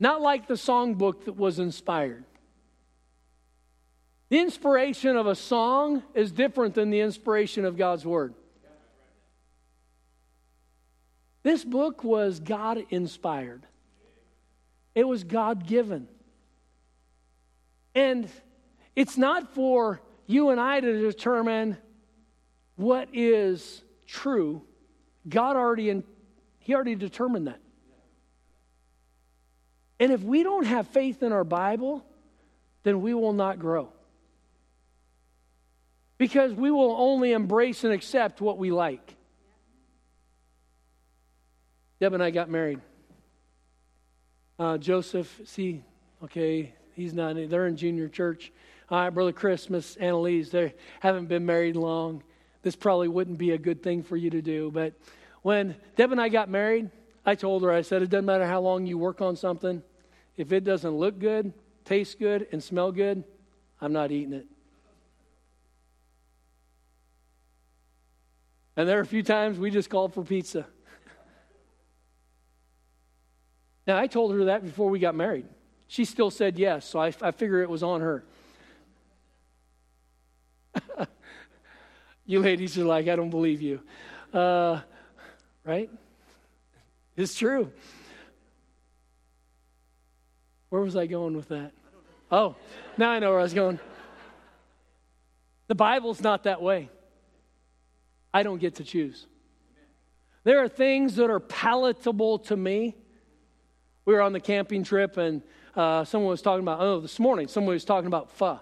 [0.00, 2.24] Not like the songbook that was inspired.
[4.28, 8.34] The inspiration of a song is different than the inspiration of God's Word.
[11.42, 13.62] This book was God inspired,
[14.94, 16.08] it was God given.
[17.94, 18.28] And
[18.94, 21.78] it's not for you and I to determine
[22.76, 24.62] what is true
[25.28, 26.04] God already, in,
[26.60, 27.60] He already determined that.
[30.00, 32.04] And if we don't have faith in our Bible,
[32.84, 33.92] then we will not grow.
[36.16, 39.14] Because we will only embrace and accept what we like.
[42.00, 42.80] Deb and I got married.
[44.58, 45.82] Uh, Joseph, see,
[46.24, 48.52] okay, he's not, they're in junior church.
[48.90, 52.22] All right, Brother Christmas, Annalise, they haven't been married long.
[52.62, 54.94] This probably wouldn't be a good thing for you to do, but
[55.42, 56.90] when Deb and I got married,
[57.24, 59.82] I told her, I said, it doesn't matter how long you work on something.
[60.36, 61.52] If it doesn't look good,
[61.84, 63.24] taste good, and smell good,
[63.80, 64.46] I'm not eating it.
[68.76, 70.64] And there are a few times we just called for pizza.
[73.86, 75.46] now, I told her that before we got married.
[75.88, 78.24] She still said yes, so I, I figure it was on her.
[82.26, 83.80] you ladies are like, I don't believe you.
[84.32, 84.80] Uh,
[85.68, 85.90] right?
[87.14, 87.70] It's true.
[90.70, 91.72] Where was I going with that?
[92.32, 92.56] Oh,
[92.96, 93.78] now I know where I was going.
[95.66, 96.88] The Bible's not that way.
[98.32, 99.26] I don't get to choose.
[100.44, 102.96] There are things that are palatable to me.
[104.06, 105.42] We were on the camping trip, and
[105.76, 108.58] uh, someone was talking about, oh, this morning, someone was talking about pho.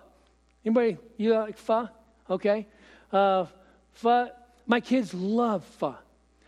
[0.65, 1.89] Anybody, you like pho?
[2.29, 2.67] Okay.
[3.13, 3.47] Uh,
[3.93, 4.31] pho,
[4.67, 5.95] my kids love pho.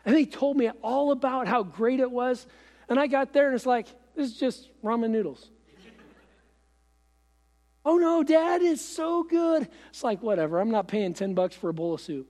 [0.04, 2.46] And they told me all about how great it was.
[2.88, 5.50] And I got there and it's like, this is just ramen noodles.
[7.84, 9.68] oh no, dad, it's so good.
[9.90, 12.28] It's like, whatever, I'm not paying 10 bucks for a bowl of soup.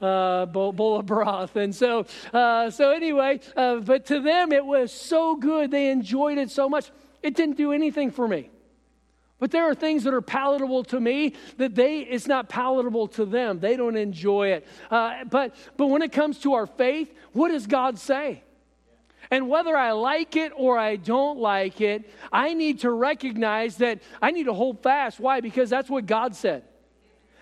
[0.00, 1.56] Uh, bowl, bowl, of broth.
[1.56, 5.70] And so, uh, so anyway, uh, but to them it was so good.
[5.70, 6.90] They enjoyed it so much.
[7.22, 8.50] It didn't do anything for me.
[9.38, 13.24] But there are things that are palatable to me that they it's not palatable to
[13.24, 13.58] them.
[13.60, 14.66] They don't enjoy it.
[14.90, 18.42] Uh, but but when it comes to our faith, what does God say?
[19.30, 24.00] And whether I like it or I don't like it, I need to recognize that
[24.22, 25.18] I need to hold fast.
[25.18, 25.40] Why?
[25.40, 26.62] Because that's what God said.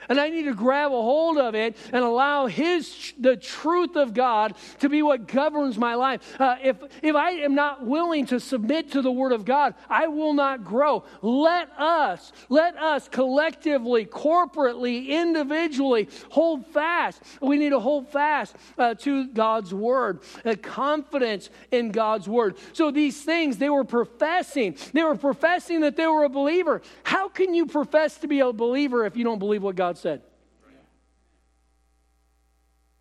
[0.09, 4.15] And I need to grab a hold of it and allow His, the truth of
[4.15, 6.41] God to be what governs my life.
[6.41, 10.09] Uh, if, if I am not willing to submit to the Word of God, I
[10.09, 11.05] will not grow.
[11.21, 17.23] Let us, let us collectively, corporately, individually hold fast.
[17.41, 22.57] We need to hold fast uh, to God's Word, a confidence in God's Word.
[22.73, 26.83] So these things they were professing, they were professing that they were a believer.
[27.05, 30.23] How can you profess to be a believer if you don't believe what God said?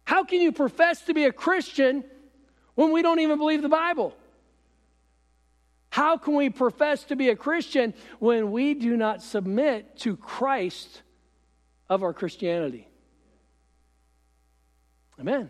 [0.04, 2.04] How can you profess to be a Christian
[2.76, 4.16] when we don't even believe the Bible?
[5.89, 11.02] How can we profess to be a Christian when we do not submit to Christ
[11.89, 12.88] of our Christianity?
[15.20, 15.50] Amen.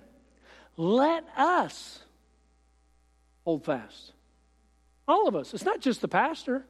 [0.77, 1.99] Let us
[3.45, 4.13] hold fast.
[5.07, 5.53] All of us.
[5.53, 6.65] It's not just the pastor.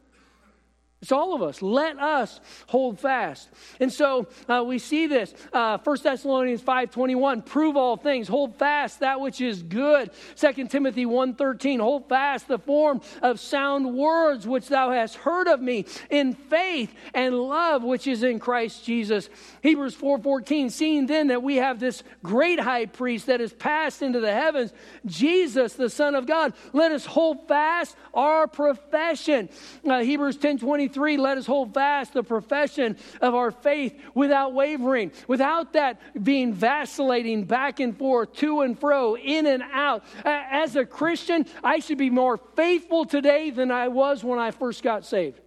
[1.02, 1.64] It's all of us.
[1.64, 3.50] Let us hold fast.
[3.80, 5.34] And so uh, we see this.
[5.52, 8.28] Uh, 1 Thessalonians 5.21, prove all things.
[8.28, 10.12] Hold fast that which is good.
[10.36, 15.60] 2 Timothy 1.13, hold fast the form of sound words which thou hast heard of
[15.60, 19.28] me in faith and love which is in Christ Jesus.
[19.64, 24.20] Hebrews 4.14, seeing then that we have this great high priest that is passed into
[24.20, 24.72] the heavens,
[25.08, 29.50] Jesus, the Son of God, let us hold fast our profession.
[29.84, 35.12] Uh, Hebrews 10.23, 23, let us hold fast the profession of our faith without wavering,
[35.28, 40.04] without that being vacillating back and forth, to and fro, in and out.
[40.26, 44.84] As a Christian, I should be more faithful today than I was when I first
[44.84, 45.40] got saved.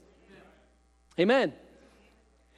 [1.18, 1.52] Amen.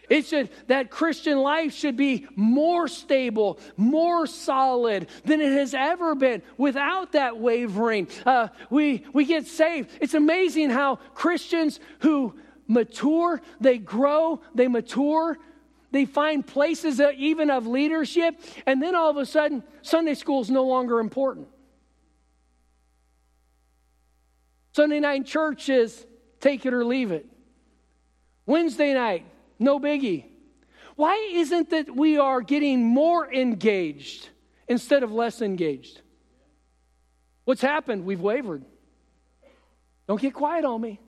[0.09, 6.15] It should, that Christian life should be more stable, more solid than it has ever
[6.15, 8.07] been without that wavering.
[8.25, 9.91] Uh, we, we get saved.
[10.01, 12.37] It's amazing how Christians who
[12.67, 15.39] mature, they grow, they mature,
[15.93, 20.51] they find places even of leadership, and then all of a sudden, Sunday school is
[20.51, 21.49] no longer important.
[24.73, 26.05] Sunday night church is
[26.41, 27.27] take it or leave it.
[28.45, 29.25] Wednesday night,
[29.59, 30.27] no biggie.
[30.97, 34.29] Why isn't that we are getting more engaged
[34.69, 36.01] instead of less engaged?
[37.45, 38.05] What's happened?
[38.05, 38.65] We've wavered.
[40.09, 41.01] Don't get quiet on me.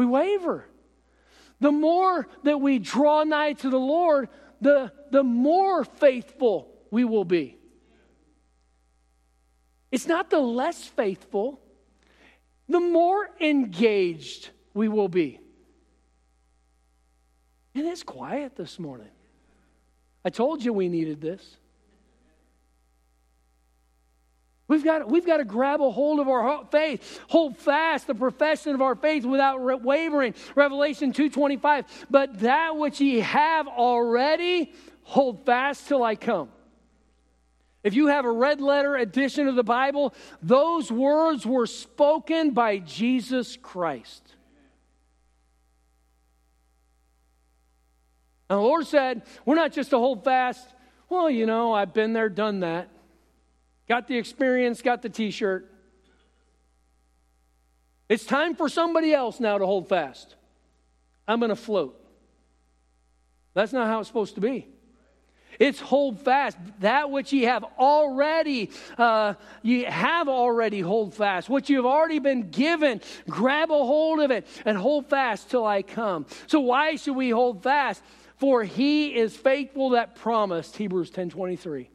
[0.00, 0.64] We waver.
[1.60, 7.26] The more that we draw nigh to the Lord, the, the more faithful we will
[7.26, 7.58] be.
[9.92, 11.60] It's not the less faithful,
[12.66, 15.38] the more engaged we will be.
[17.74, 19.10] And it's quiet this morning.
[20.24, 21.58] I told you we needed this.
[24.70, 28.72] We've got, we've got to grab a hold of our faith, hold fast the profession
[28.72, 30.32] of our faith without wavering.
[30.54, 36.50] Revelation 2.25, but that which ye have already, hold fast till I come.
[37.82, 42.78] If you have a red letter edition of the Bible, those words were spoken by
[42.78, 44.36] Jesus Christ.
[48.48, 50.64] And the Lord said, We're not just to hold fast.
[51.08, 52.88] Well, you know, I've been there, done that.
[53.90, 55.68] Got the experience, got the t shirt.
[58.08, 60.36] It's time for somebody else now to hold fast.
[61.26, 62.00] I'm going to float.
[63.52, 64.68] That's not how it's supposed to be.
[65.58, 71.48] It's hold fast that which ye have already, uh, ye have already hold fast.
[71.48, 75.66] What you have already been given, grab a hold of it and hold fast till
[75.66, 76.26] I come.
[76.46, 78.04] So why should we hold fast?
[78.36, 81.90] For he is faithful that promised, Hebrews 10 23.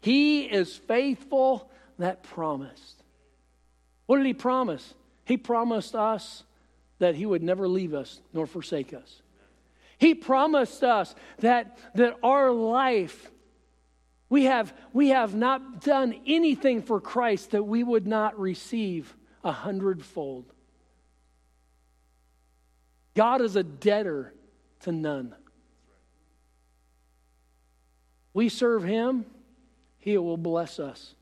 [0.00, 3.02] He is faithful that promised.
[4.06, 4.94] What did he promise?
[5.24, 6.44] He promised us
[6.98, 9.22] that he would never leave us nor forsake us.
[9.98, 13.30] He promised us that, that our life,
[14.28, 19.52] we have, we have not done anything for Christ that we would not receive a
[19.52, 20.44] hundredfold.
[23.14, 24.32] God is a debtor
[24.80, 25.34] to none.
[28.32, 29.26] We serve him
[29.98, 31.14] he will bless us.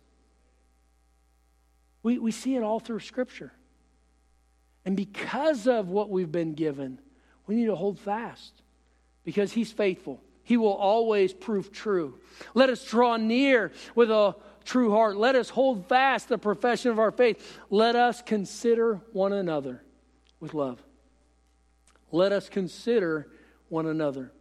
[2.02, 3.52] We, we see it all through Scripture.
[4.84, 7.00] And because of what we've been given,
[7.46, 8.52] we need to hold fast
[9.24, 10.22] because He's faithful.
[10.44, 12.20] He will always prove true.
[12.54, 15.16] Let us draw near with a true heart.
[15.16, 17.58] Let us hold fast the profession of our faith.
[17.70, 19.82] Let us consider one another
[20.38, 20.80] with love.
[22.12, 23.28] Let us consider
[23.68, 24.32] one another.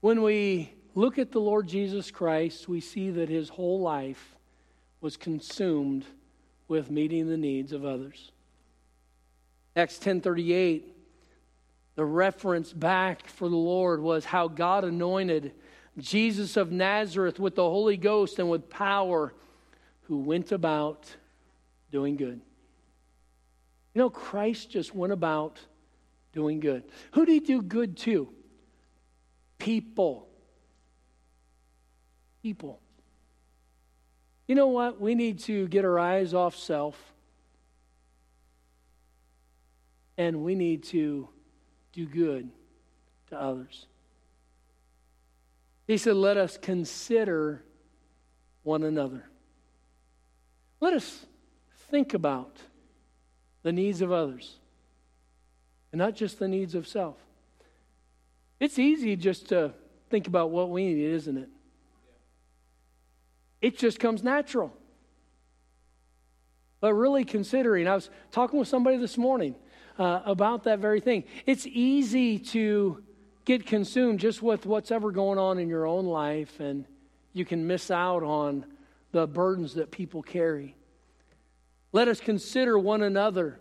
[0.00, 4.34] When we look at the Lord Jesus Christ, we see that his whole life
[5.00, 6.04] was consumed
[6.66, 8.32] with meeting the needs of others.
[9.76, 10.92] Acts 10:38
[11.94, 15.52] The reference back for the Lord was how God anointed
[15.98, 19.32] Jesus of Nazareth with the Holy Ghost and with power,
[20.02, 21.14] who went about
[21.90, 22.40] doing good.
[23.94, 25.58] You know, Christ just went about
[26.32, 26.84] doing good.
[27.12, 28.28] Who did he do good to?
[29.58, 30.28] People.
[32.46, 32.78] People.
[34.46, 35.00] You know what?
[35.00, 36.96] We need to get our eyes off self
[40.16, 41.28] and we need to
[41.92, 42.48] do good
[43.30, 43.86] to others.
[45.88, 47.64] He said, Let us consider
[48.62, 49.24] one another.
[50.78, 51.26] Let us
[51.90, 52.58] think about
[53.64, 54.54] the needs of others
[55.90, 57.16] and not just the needs of self.
[58.60, 59.72] It's easy just to
[60.10, 61.48] think about what we need, isn't it?
[63.60, 64.72] It just comes natural.
[66.80, 69.54] But really considering, I was talking with somebody this morning
[69.98, 71.24] uh, about that very thing.
[71.46, 73.02] It's easy to
[73.44, 76.84] get consumed just with what's ever going on in your own life, and
[77.32, 78.66] you can miss out on
[79.12, 80.76] the burdens that people carry.
[81.92, 83.58] Let us consider one another.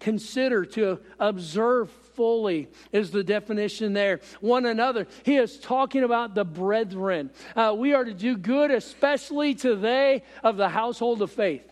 [0.00, 4.20] Consider to observe fully is the definition there.
[4.40, 5.06] One another.
[5.22, 7.30] He is talking about the brethren.
[7.54, 11.62] Uh, we are to do good, especially to they of the household of faith.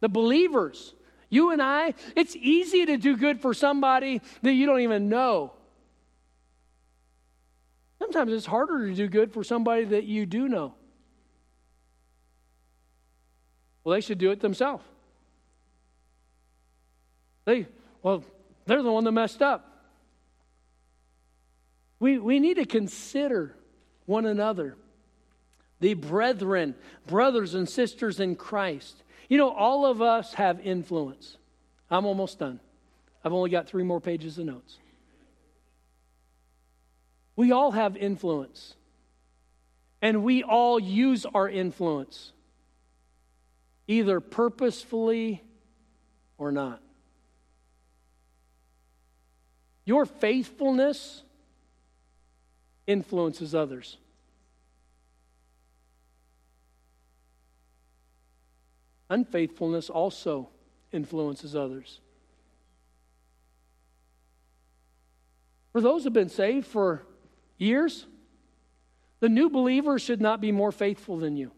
[0.00, 0.94] The believers.
[1.30, 5.52] You and I, it's easy to do good for somebody that you don't even know.
[7.98, 10.74] Sometimes it's harder to do good for somebody that you do know.
[13.82, 14.84] Well, they should do it themselves.
[17.44, 17.66] They,
[18.02, 18.24] well,
[18.66, 19.64] they're the one that messed up.
[22.00, 23.56] We, we need to consider
[24.06, 24.76] one another,
[25.80, 26.74] the brethren,
[27.06, 29.02] brothers and sisters in Christ.
[29.28, 31.36] You know, all of us have influence.
[31.90, 32.60] I'm almost done.
[33.24, 34.78] I've only got three more pages of notes.
[37.36, 38.74] We all have influence.
[40.00, 42.32] And we all use our influence,
[43.88, 45.42] either purposefully
[46.36, 46.80] or not.
[49.88, 51.22] Your faithfulness
[52.86, 53.96] influences others.
[59.08, 60.50] Unfaithfulness also
[60.92, 62.00] influences others.
[65.72, 67.06] For those who have been saved for
[67.56, 68.04] years,
[69.20, 71.50] the new believer should not be more faithful than you.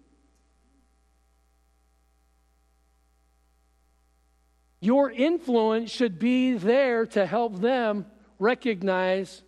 [4.81, 8.07] Your influence should be there to help them
[8.41, 9.43] recognize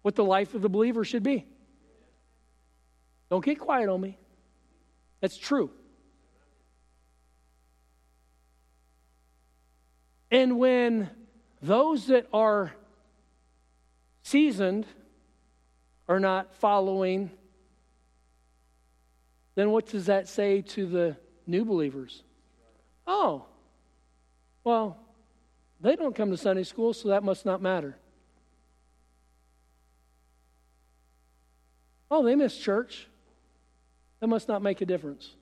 [0.00, 1.46] what the life of the believer should be.
[3.30, 4.16] Don't get quiet on me.
[5.20, 5.70] That's true.
[10.30, 11.10] And when
[11.60, 12.72] those that are
[14.22, 14.86] seasoned
[16.08, 17.30] are not following,
[19.54, 22.22] then what does that say to the new believers?
[23.06, 23.46] Oh,
[24.64, 24.98] well,
[25.80, 27.96] they don't come to Sunday school, so that must not matter.
[32.16, 33.08] Oh, they miss church.
[34.20, 35.34] That must not make a difference.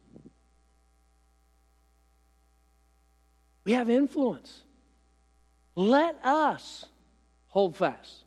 [3.67, 4.63] We have influence.
[5.75, 6.87] Let us
[7.49, 8.25] hold fast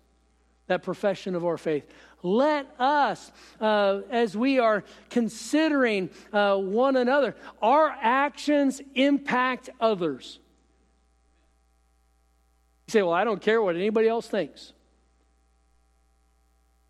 [0.68, 1.88] that profession of our faith.
[2.22, 10.38] Let us, uh, as we are considering uh, one another, our actions impact others.
[12.86, 14.72] You say, Well, I don't care what anybody else thinks.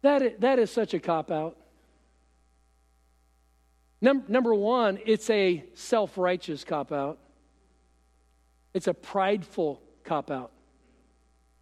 [0.05, 1.57] That is, that is such a cop out.
[4.01, 7.17] Num- number one, it's a self righteous cop out,
[8.75, 10.51] it's a prideful cop out.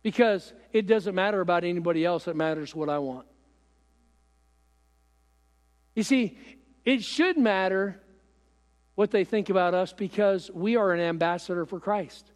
[0.02, 3.28] Because it doesn't matter about anybody else, it matters what I want.
[5.96, 6.38] You see,
[6.84, 8.02] it should matter
[8.96, 12.33] what they think about us because we are an ambassador for Christ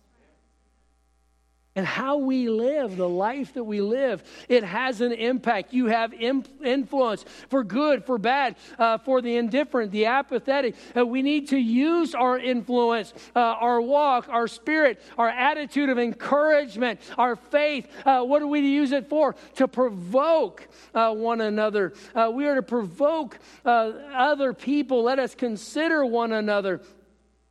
[1.77, 5.73] and how we live, the life that we live, it has an impact.
[5.73, 10.75] You have influence for good, for bad, uh, for the indifferent, the apathetic.
[10.97, 15.99] Uh, we need to use our influence, uh, our walk, our spirit, our attitude of
[15.99, 17.87] encouragement, our faith.
[18.03, 19.35] Uh, what do we to use it for?
[19.57, 21.93] To provoke uh, one another.
[22.33, 25.03] We are to provoke other people.
[25.03, 26.81] Let us consider one another.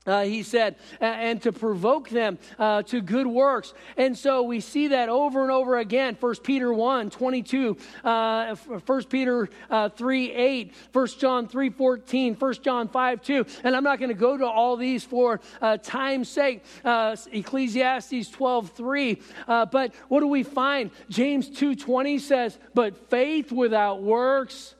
[0.07, 3.75] Uh, he said, and to provoke them uh, to good works.
[3.97, 6.17] And so we see that over and over again.
[6.19, 12.55] 1 Peter 1 22, uh, 1 Peter uh, 3 8, 1 John 3 14, 1
[12.63, 13.47] John 5 2.
[13.65, 16.65] And I'm not going to go to all these for uh, time's sake.
[16.85, 19.23] Uh, Ecclesiastes 12 3.
[19.47, 20.91] but what do we find?
[21.09, 24.75] James 2 20 says, But faith without works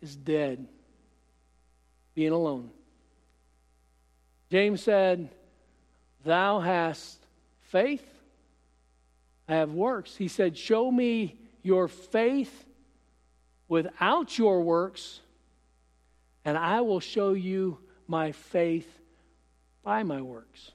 [0.00, 0.66] is dead.
[2.14, 2.70] Being alone.
[4.52, 5.30] James said,
[6.24, 7.18] Thou hast
[7.70, 8.06] faith,
[9.48, 10.14] I have works.
[10.14, 12.66] He said, Show me your faith
[13.66, 15.20] without your works,
[16.44, 19.00] and I will show you my faith
[19.82, 20.72] by my works.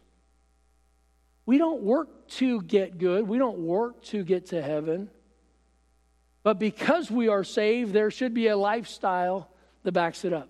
[1.46, 5.08] We don't work to get good, we don't work to get to heaven.
[6.42, 9.52] But because we are saved, there should be a lifestyle
[9.84, 10.50] that backs it up.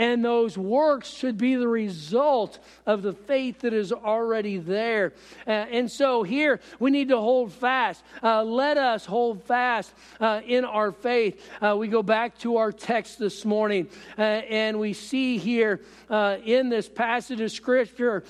[0.00, 5.12] And those works should be the result of the faith that is already there.
[5.46, 8.02] Uh, and so here we need to hold fast.
[8.22, 11.46] Uh, let us hold fast uh, in our faith.
[11.60, 16.38] Uh, we go back to our text this morning uh, and we see here uh,
[16.46, 18.24] in this passage of scripture,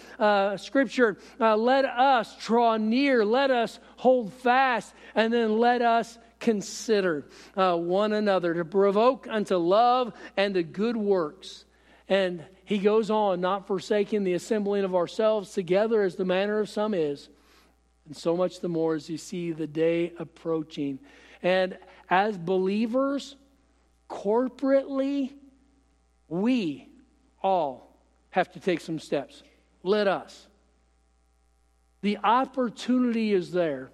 [0.56, 7.26] scripture let us draw near, let us hold fast, and then let us consider
[7.56, 11.64] uh, one another, to provoke unto love and to good works.
[12.08, 16.68] And he goes on, not forsaking the assembling of ourselves together as the manner of
[16.68, 17.28] some is,
[18.06, 20.98] and so much the more as you see the day approaching.
[21.42, 21.78] And
[22.08, 23.36] as believers,
[24.08, 25.32] corporately,
[26.26, 26.88] we
[27.42, 27.96] all
[28.30, 29.42] have to take some steps.
[29.82, 30.46] Let us.
[32.02, 33.90] The opportunity is there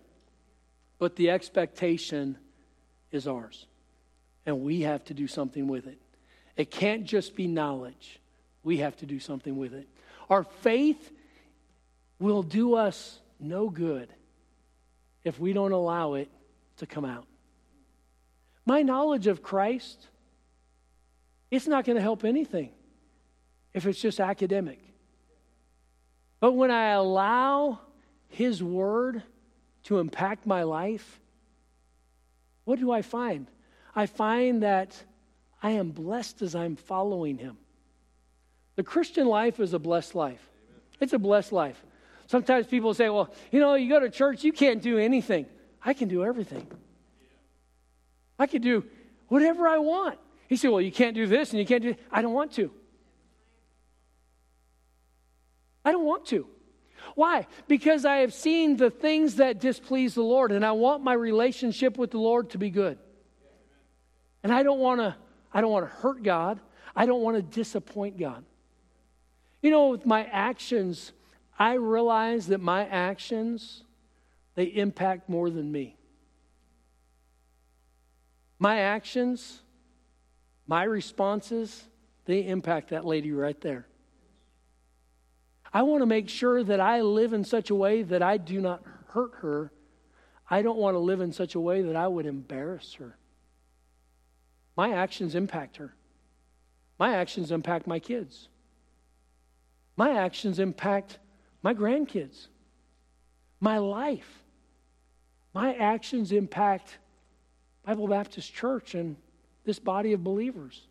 [0.98, 2.36] but the expectation
[3.12, 3.66] is ours.
[4.44, 5.98] And we have to do something with it.
[6.56, 8.20] It can't just be knowledge,
[8.62, 9.86] we have to do something with it.
[10.28, 11.12] Our faith
[12.18, 14.08] will do us no good
[15.24, 16.28] if we don't allow it
[16.78, 17.26] to come out.
[18.64, 20.08] My knowledge of Christ,
[21.50, 22.70] it's not going to help anything
[23.72, 24.80] if it's just academic.
[26.40, 27.80] But when I allow
[28.28, 29.22] His Word,
[29.86, 31.20] to impact my life,
[32.64, 33.46] what do I find?
[33.94, 35.00] I find that
[35.62, 37.56] I am blessed as I'm following him.
[38.74, 40.44] The Christian life is a blessed life.
[41.00, 41.82] It's a blessed life.
[42.26, 45.46] Sometimes people say, well, you know, you go to church, you can't do anything.
[45.84, 46.66] I can do everything.
[48.38, 48.84] I can do
[49.28, 50.18] whatever I want.
[50.48, 52.72] He said, well, you can't do this and you can't do I don't want to.
[55.84, 56.48] I don't want to.
[57.16, 57.46] Why?
[57.66, 61.96] Because I have seen the things that displease the Lord, and I want my relationship
[61.96, 62.98] with the Lord to be good.
[64.42, 65.16] And I don't want to
[65.52, 66.60] I don't want to hurt God.
[66.94, 68.44] I don't want to disappoint God.
[69.62, 71.12] You know, with my actions,
[71.58, 73.82] I realize that my actions
[74.54, 75.96] they impact more than me.
[78.58, 79.62] My actions,
[80.66, 81.82] my responses,
[82.26, 83.86] they impact that lady right there.
[85.72, 88.60] I want to make sure that I live in such a way that I do
[88.60, 89.72] not hurt her.
[90.48, 93.16] I don't want to live in such a way that I would embarrass her.
[94.76, 95.94] My actions impact her.
[96.98, 98.48] My actions impact my kids.
[99.96, 101.18] My actions impact
[101.62, 102.48] my grandkids,
[103.60, 104.44] my life.
[105.54, 106.98] My actions impact
[107.84, 109.16] Bible Baptist Church and
[109.64, 110.82] this body of believers.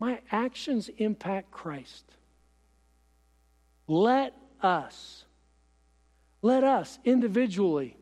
[0.00, 2.15] My actions impact Christ.
[3.86, 5.24] Let us,
[6.42, 7.96] let us individually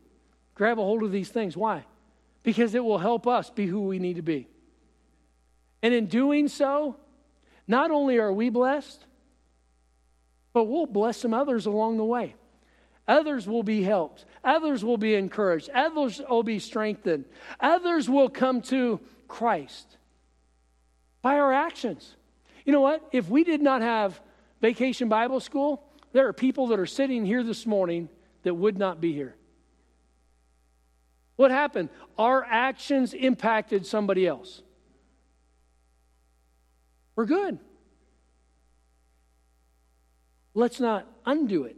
[0.55, 1.55] grab a hold of these things.
[1.55, 1.85] Why?
[2.43, 4.47] Because it will help us be who we need to be.
[5.83, 6.95] And in doing so,
[7.67, 9.05] not only are we blessed,
[10.53, 12.35] but we'll bless some others along the way.
[13.07, 14.25] Others will be helped.
[14.43, 15.69] Others will be encouraged.
[15.69, 17.25] Others will be strengthened.
[17.59, 19.97] Others will come to Christ
[21.21, 22.15] by our actions.
[22.65, 23.07] You know what?
[23.11, 24.19] If we did not have
[24.65, 28.09] Vacation Bible School, there are people that are sitting here this morning
[28.41, 29.35] that would not be here.
[31.35, 31.89] What happened?
[32.17, 34.63] Our actions impacted somebody else.
[37.15, 37.59] We're good.
[40.55, 41.75] Let's not undo it.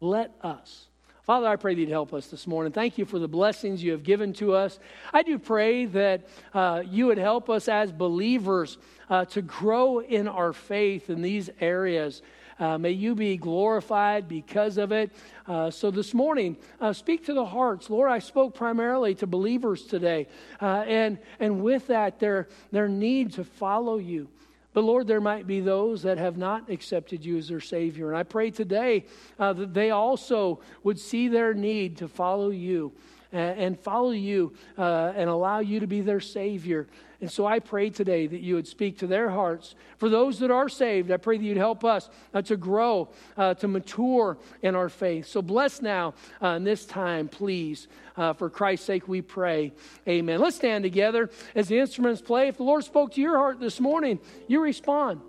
[0.00, 0.88] Let us.
[1.22, 2.72] Father, I pray that you'd help us this morning.
[2.72, 4.80] Thank you for the blessings you have given to us.
[5.12, 8.76] I do pray that uh, you would help us as believers
[9.08, 12.22] uh, to grow in our faith in these areas.
[12.58, 15.12] Uh, may you be glorified because of it.
[15.46, 17.88] Uh, so this morning, uh, speak to the hearts.
[17.88, 20.26] Lord, I spoke primarily to believers today.
[20.60, 24.28] Uh, and, and with that, their, their need to follow you.
[24.74, 28.08] But Lord, there might be those that have not accepted you as their Savior.
[28.08, 29.04] And I pray today
[29.38, 32.92] uh, that they also would see their need to follow you
[33.32, 36.86] and, follow you uh, and allow you to be their Savior.
[37.20, 39.76] And so I pray today that you would speak to their hearts.
[39.98, 43.54] For those that are saved, I pray that you'd help us uh, to grow, uh,
[43.54, 45.28] to mature in our faith.
[45.28, 47.86] So bless now uh, in this time, please.
[48.16, 49.72] Uh, for Christ's sake, we pray.
[50.06, 50.40] Amen.
[50.40, 52.48] Let's stand together as the instruments play.
[52.48, 54.18] If the Lord spoke to your heart this morning,
[54.48, 55.20] you respond.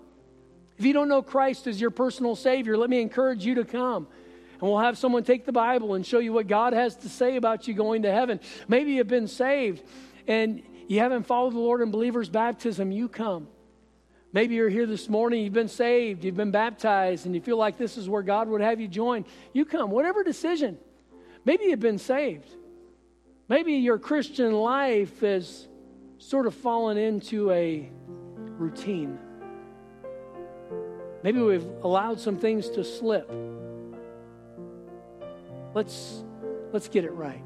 [0.76, 4.08] If you don't know Christ as your personal Savior, let me encourage you to come.
[4.54, 7.36] And we'll have someone take the Bible and show you what God has to say
[7.36, 8.40] about you going to heaven.
[8.68, 9.82] Maybe you've been saved
[10.26, 13.48] and you haven't followed the Lord in believer's baptism, you come.
[14.32, 17.78] Maybe you're here this morning, you've been saved, you've been baptized, and you feel like
[17.78, 19.24] this is where God would have you join.
[19.52, 20.76] You come, whatever decision.
[21.44, 22.48] Maybe you've been saved.
[23.48, 25.68] Maybe your Christian life has
[26.18, 27.88] sort of fallen into a
[28.58, 29.18] routine.
[31.22, 33.30] Maybe we've allowed some things to slip.
[35.74, 36.24] Let's,
[36.72, 37.42] let's get it right.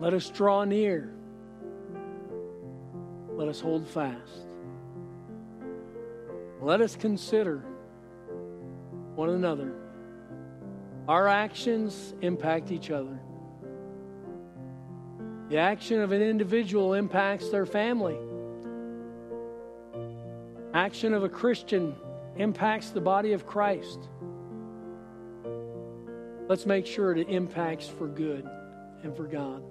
[0.00, 1.12] Let us draw near.
[3.32, 4.46] Let us hold fast.
[6.62, 7.58] Let us consider
[9.14, 9.74] one another.
[11.06, 13.20] Our actions impact each other.
[15.50, 18.16] The action of an individual impacts their family.
[20.72, 21.94] Action of a Christian
[22.36, 24.08] impacts the body of Christ.
[26.48, 28.48] Let's make sure it impacts for good
[29.02, 29.62] and for God.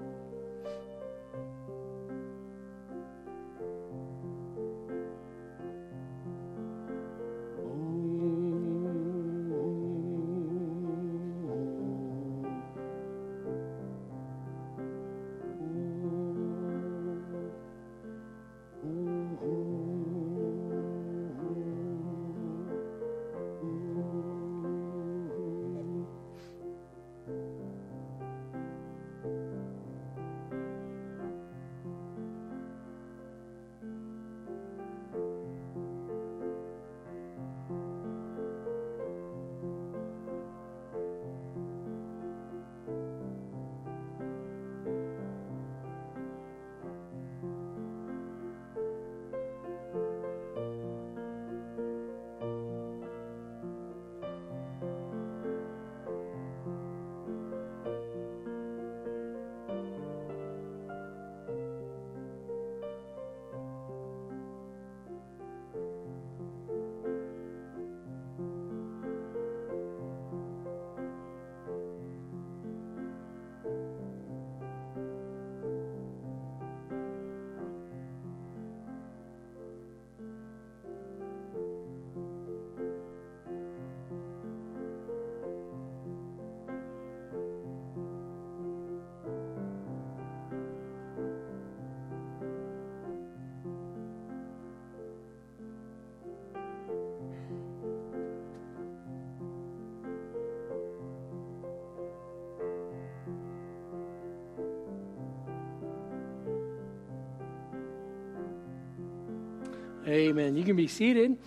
[110.09, 110.57] Amen.
[110.57, 111.37] You can be seated.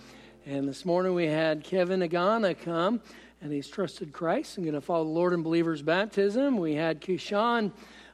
[0.45, 3.01] And this morning we had Kevin Agana come,
[3.41, 6.57] and he's trusted Christ and going to follow the Lord in believers' baptism.
[6.57, 7.73] We had Kishan.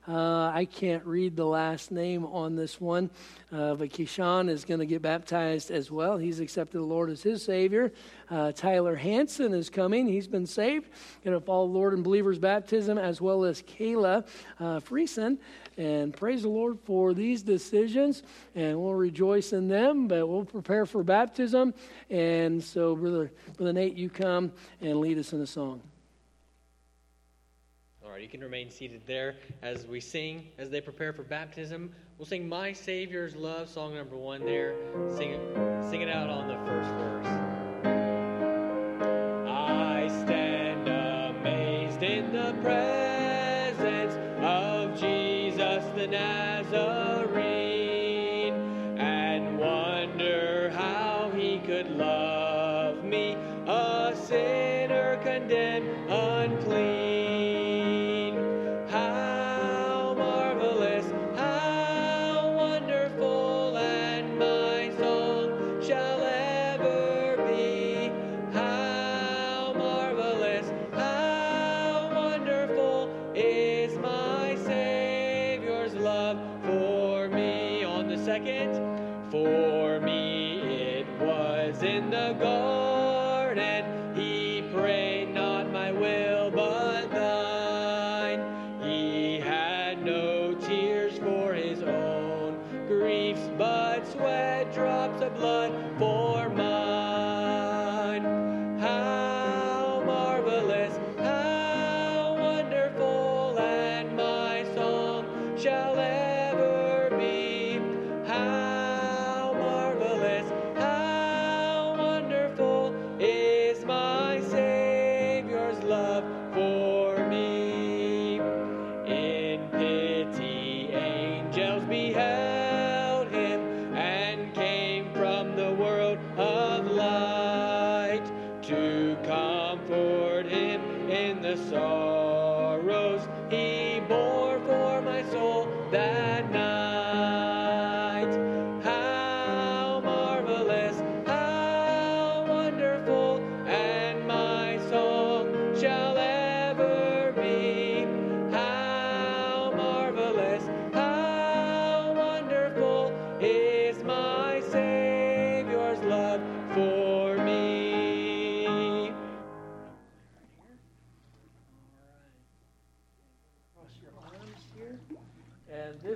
[0.09, 3.11] Uh, I can't read the last name on this one,
[3.51, 6.17] uh, but Kishan is going to get baptized as well.
[6.17, 7.91] He's accepted the Lord as his Savior.
[8.27, 10.07] Uh, Tyler Hanson is coming.
[10.07, 10.89] He's been saved.
[11.23, 14.25] Going to follow Lord and believers' baptism, as well as Kayla
[14.59, 15.37] uh, Friesen.
[15.77, 18.23] And praise the Lord for these decisions,
[18.55, 21.71] and we'll rejoice in them, but we'll prepare for baptism.
[22.09, 25.81] And so, Brother, Brother Nate, you come and lead us in a song.
[28.19, 31.93] You can remain seated there as we sing, as they prepare for baptism.
[32.17, 34.75] We'll sing My Savior's Love, song number one there.
[35.15, 35.39] Sing
[35.89, 37.27] sing it out on the first verse.
[39.47, 42.98] I stand amazed in the presence.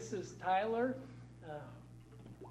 [0.04, 0.96] This is Tyler.
[1.50, 2.48] Uh,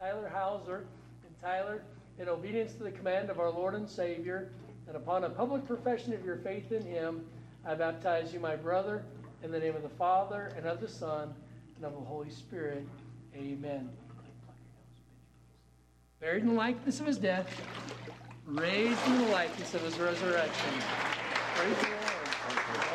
[0.00, 0.84] Tyler Hauser.
[1.24, 1.82] And Tyler,
[2.18, 4.50] in obedience to the command of our Lord and Savior,
[4.88, 7.24] and upon a public profession of your faith in Him,
[7.64, 9.04] I baptize you, my brother,
[9.44, 11.32] in the name of the Father, and of the Son,
[11.76, 12.84] and of the Holy Spirit.
[13.36, 13.88] Amen.
[16.20, 17.48] Buried in the likeness of his death,
[18.44, 20.72] raised in the likeness of his resurrection.
[21.54, 22.06] Praise the Lord.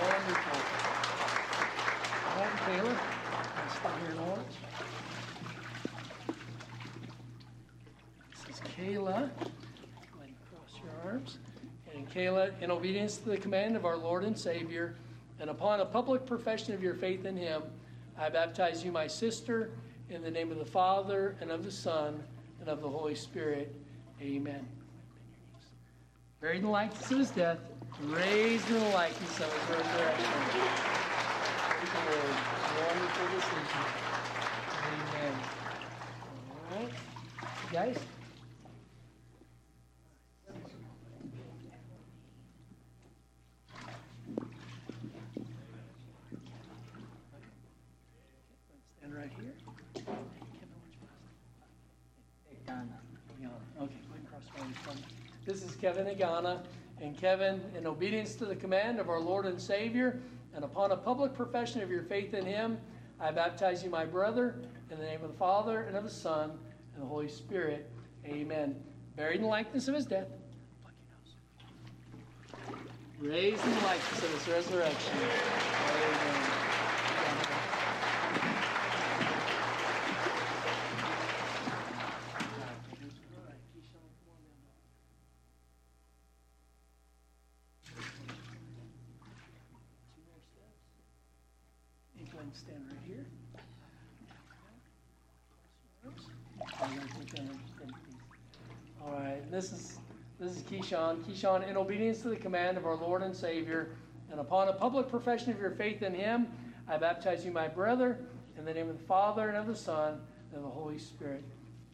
[0.01, 0.81] Wonderful.
[2.31, 4.39] All right, Taylor, let's here and watch.
[8.31, 8.95] This is Kayla.
[8.95, 9.29] Go ahead
[10.21, 11.37] and cross your arms.
[11.93, 14.95] And Kayla, in obedience to the command of our Lord and Savior,
[15.41, 17.61] and upon a public profession of your faith in Him,
[18.17, 19.71] I baptize you, my sister,
[20.09, 22.23] in the name of the Father, and of the Son,
[22.61, 23.75] and of the Holy Spirit.
[24.21, 24.65] Amen.
[26.39, 27.59] Buried in the likeness of his death,
[28.03, 31.01] raised in the likeness of his resurrection.
[33.21, 33.57] Wonderful.
[34.87, 35.33] Amen.
[36.71, 36.89] All right.
[37.43, 37.97] You guys?
[48.97, 49.53] Stand right here.
[53.79, 53.93] Okay,
[54.83, 54.91] for.
[55.45, 56.63] This is Kevin Agana.
[56.99, 60.19] And Kevin, in obedience to the command of our Lord and Savior,
[60.55, 62.79] and upon a public profession of your faith in Him,
[63.21, 64.55] I baptize you, my brother,
[64.89, 66.57] in the name of the Father, and of the Son,
[66.95, 67.87] and the Holy Spirit.
[68.25, 68.75] Amen.
[69.15, 70.27] Buried in the likeness of His death,
[73.19, 75.13] raised in the likeness of His resurrection.
[75.17, 76.35] Amen.
[92.17, 93.25] You go ahead and stand right here.
[99.03, 99.97] All right, this is
[100.39, 101.23] this is Keyshawn.
[101.23, 103.89] Keyshawn, in obedience to the command of our Lord and Savior,
[104.31, 106.47] and upon a public profession of your faith in Him,
[106.87, 108.17] I baptize you, my brother,
[108.57, 111.43] in the name of the Father and of the Son and of the Holy Spirit.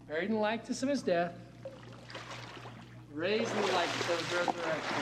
[0.07, 1.33] Buried in the likeness of His death,
[3.13, 4.95] raised in the likeness of His resurrection.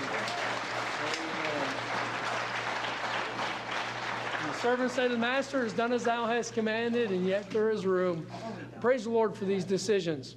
[1.04, 1.68] Amen.
[4.48, 7.70] The servant said to the master, has done as thou hast commanded, and yet there
[7.70, 8.26] is room.
[8.82, 10.36] Praise the Lord for these decisions.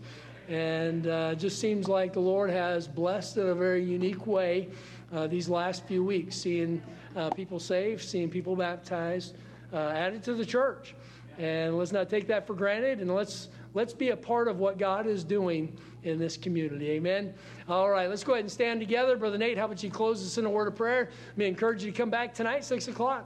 [0.48, 4.68] And uh, just seems like the Lord has blessed in a very unique way
[5.12, 6.82] uh, these last few weeks, seeing
[7.16, 9.36] uh, people saved, seeing people baptized,
[9.72, 10.94] uh, added to the church.
[11.38, 14.76] And let's not take that for granted, and let's let's be a part of what
[14.76, 16.90] God is doing in this community.
[16.90, 17.32] Amen.
[17.68, 19.16] All right, let's go ahead and stand together.
[19.16, 21.10] Brother Nate, how about you close us in a word of prayer?
[21.36, 23.24] Me encourage you to come back tonight, 6 o'clock.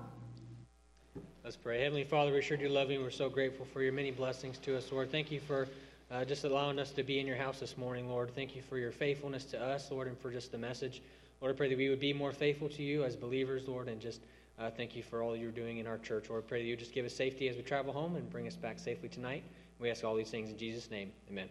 [1.43, 1.83] Let's pray.
[1.83, 3.01] Heavenly Father, we sure do love you.
[3.01, 5.11] We're so grateful for your many blessings to us, Lord.
[5.11, 5.69] Thank you for
[6.13, 8.35] uh, just allowing us to be in your house this morning, Lord.
[8.35, 11.03] Thank you for your faithfulness to us, Lord, and for just the message.
[11.41, 14.01] Lord, I pray that we would be more faithful to you as believers, Lord, and
[14.01, 14.21] just
[14.59, 16.29] uh, thank you for all you're doing in our church.
[16.29, 18.47] Lord, I pray that you just give us safety as we travel home and bring
[18.47, 19.43] us back safely tonight.
[19.81, 21.13] We ask all these things in Jesus' name.
[21.31, 21.49] Amen.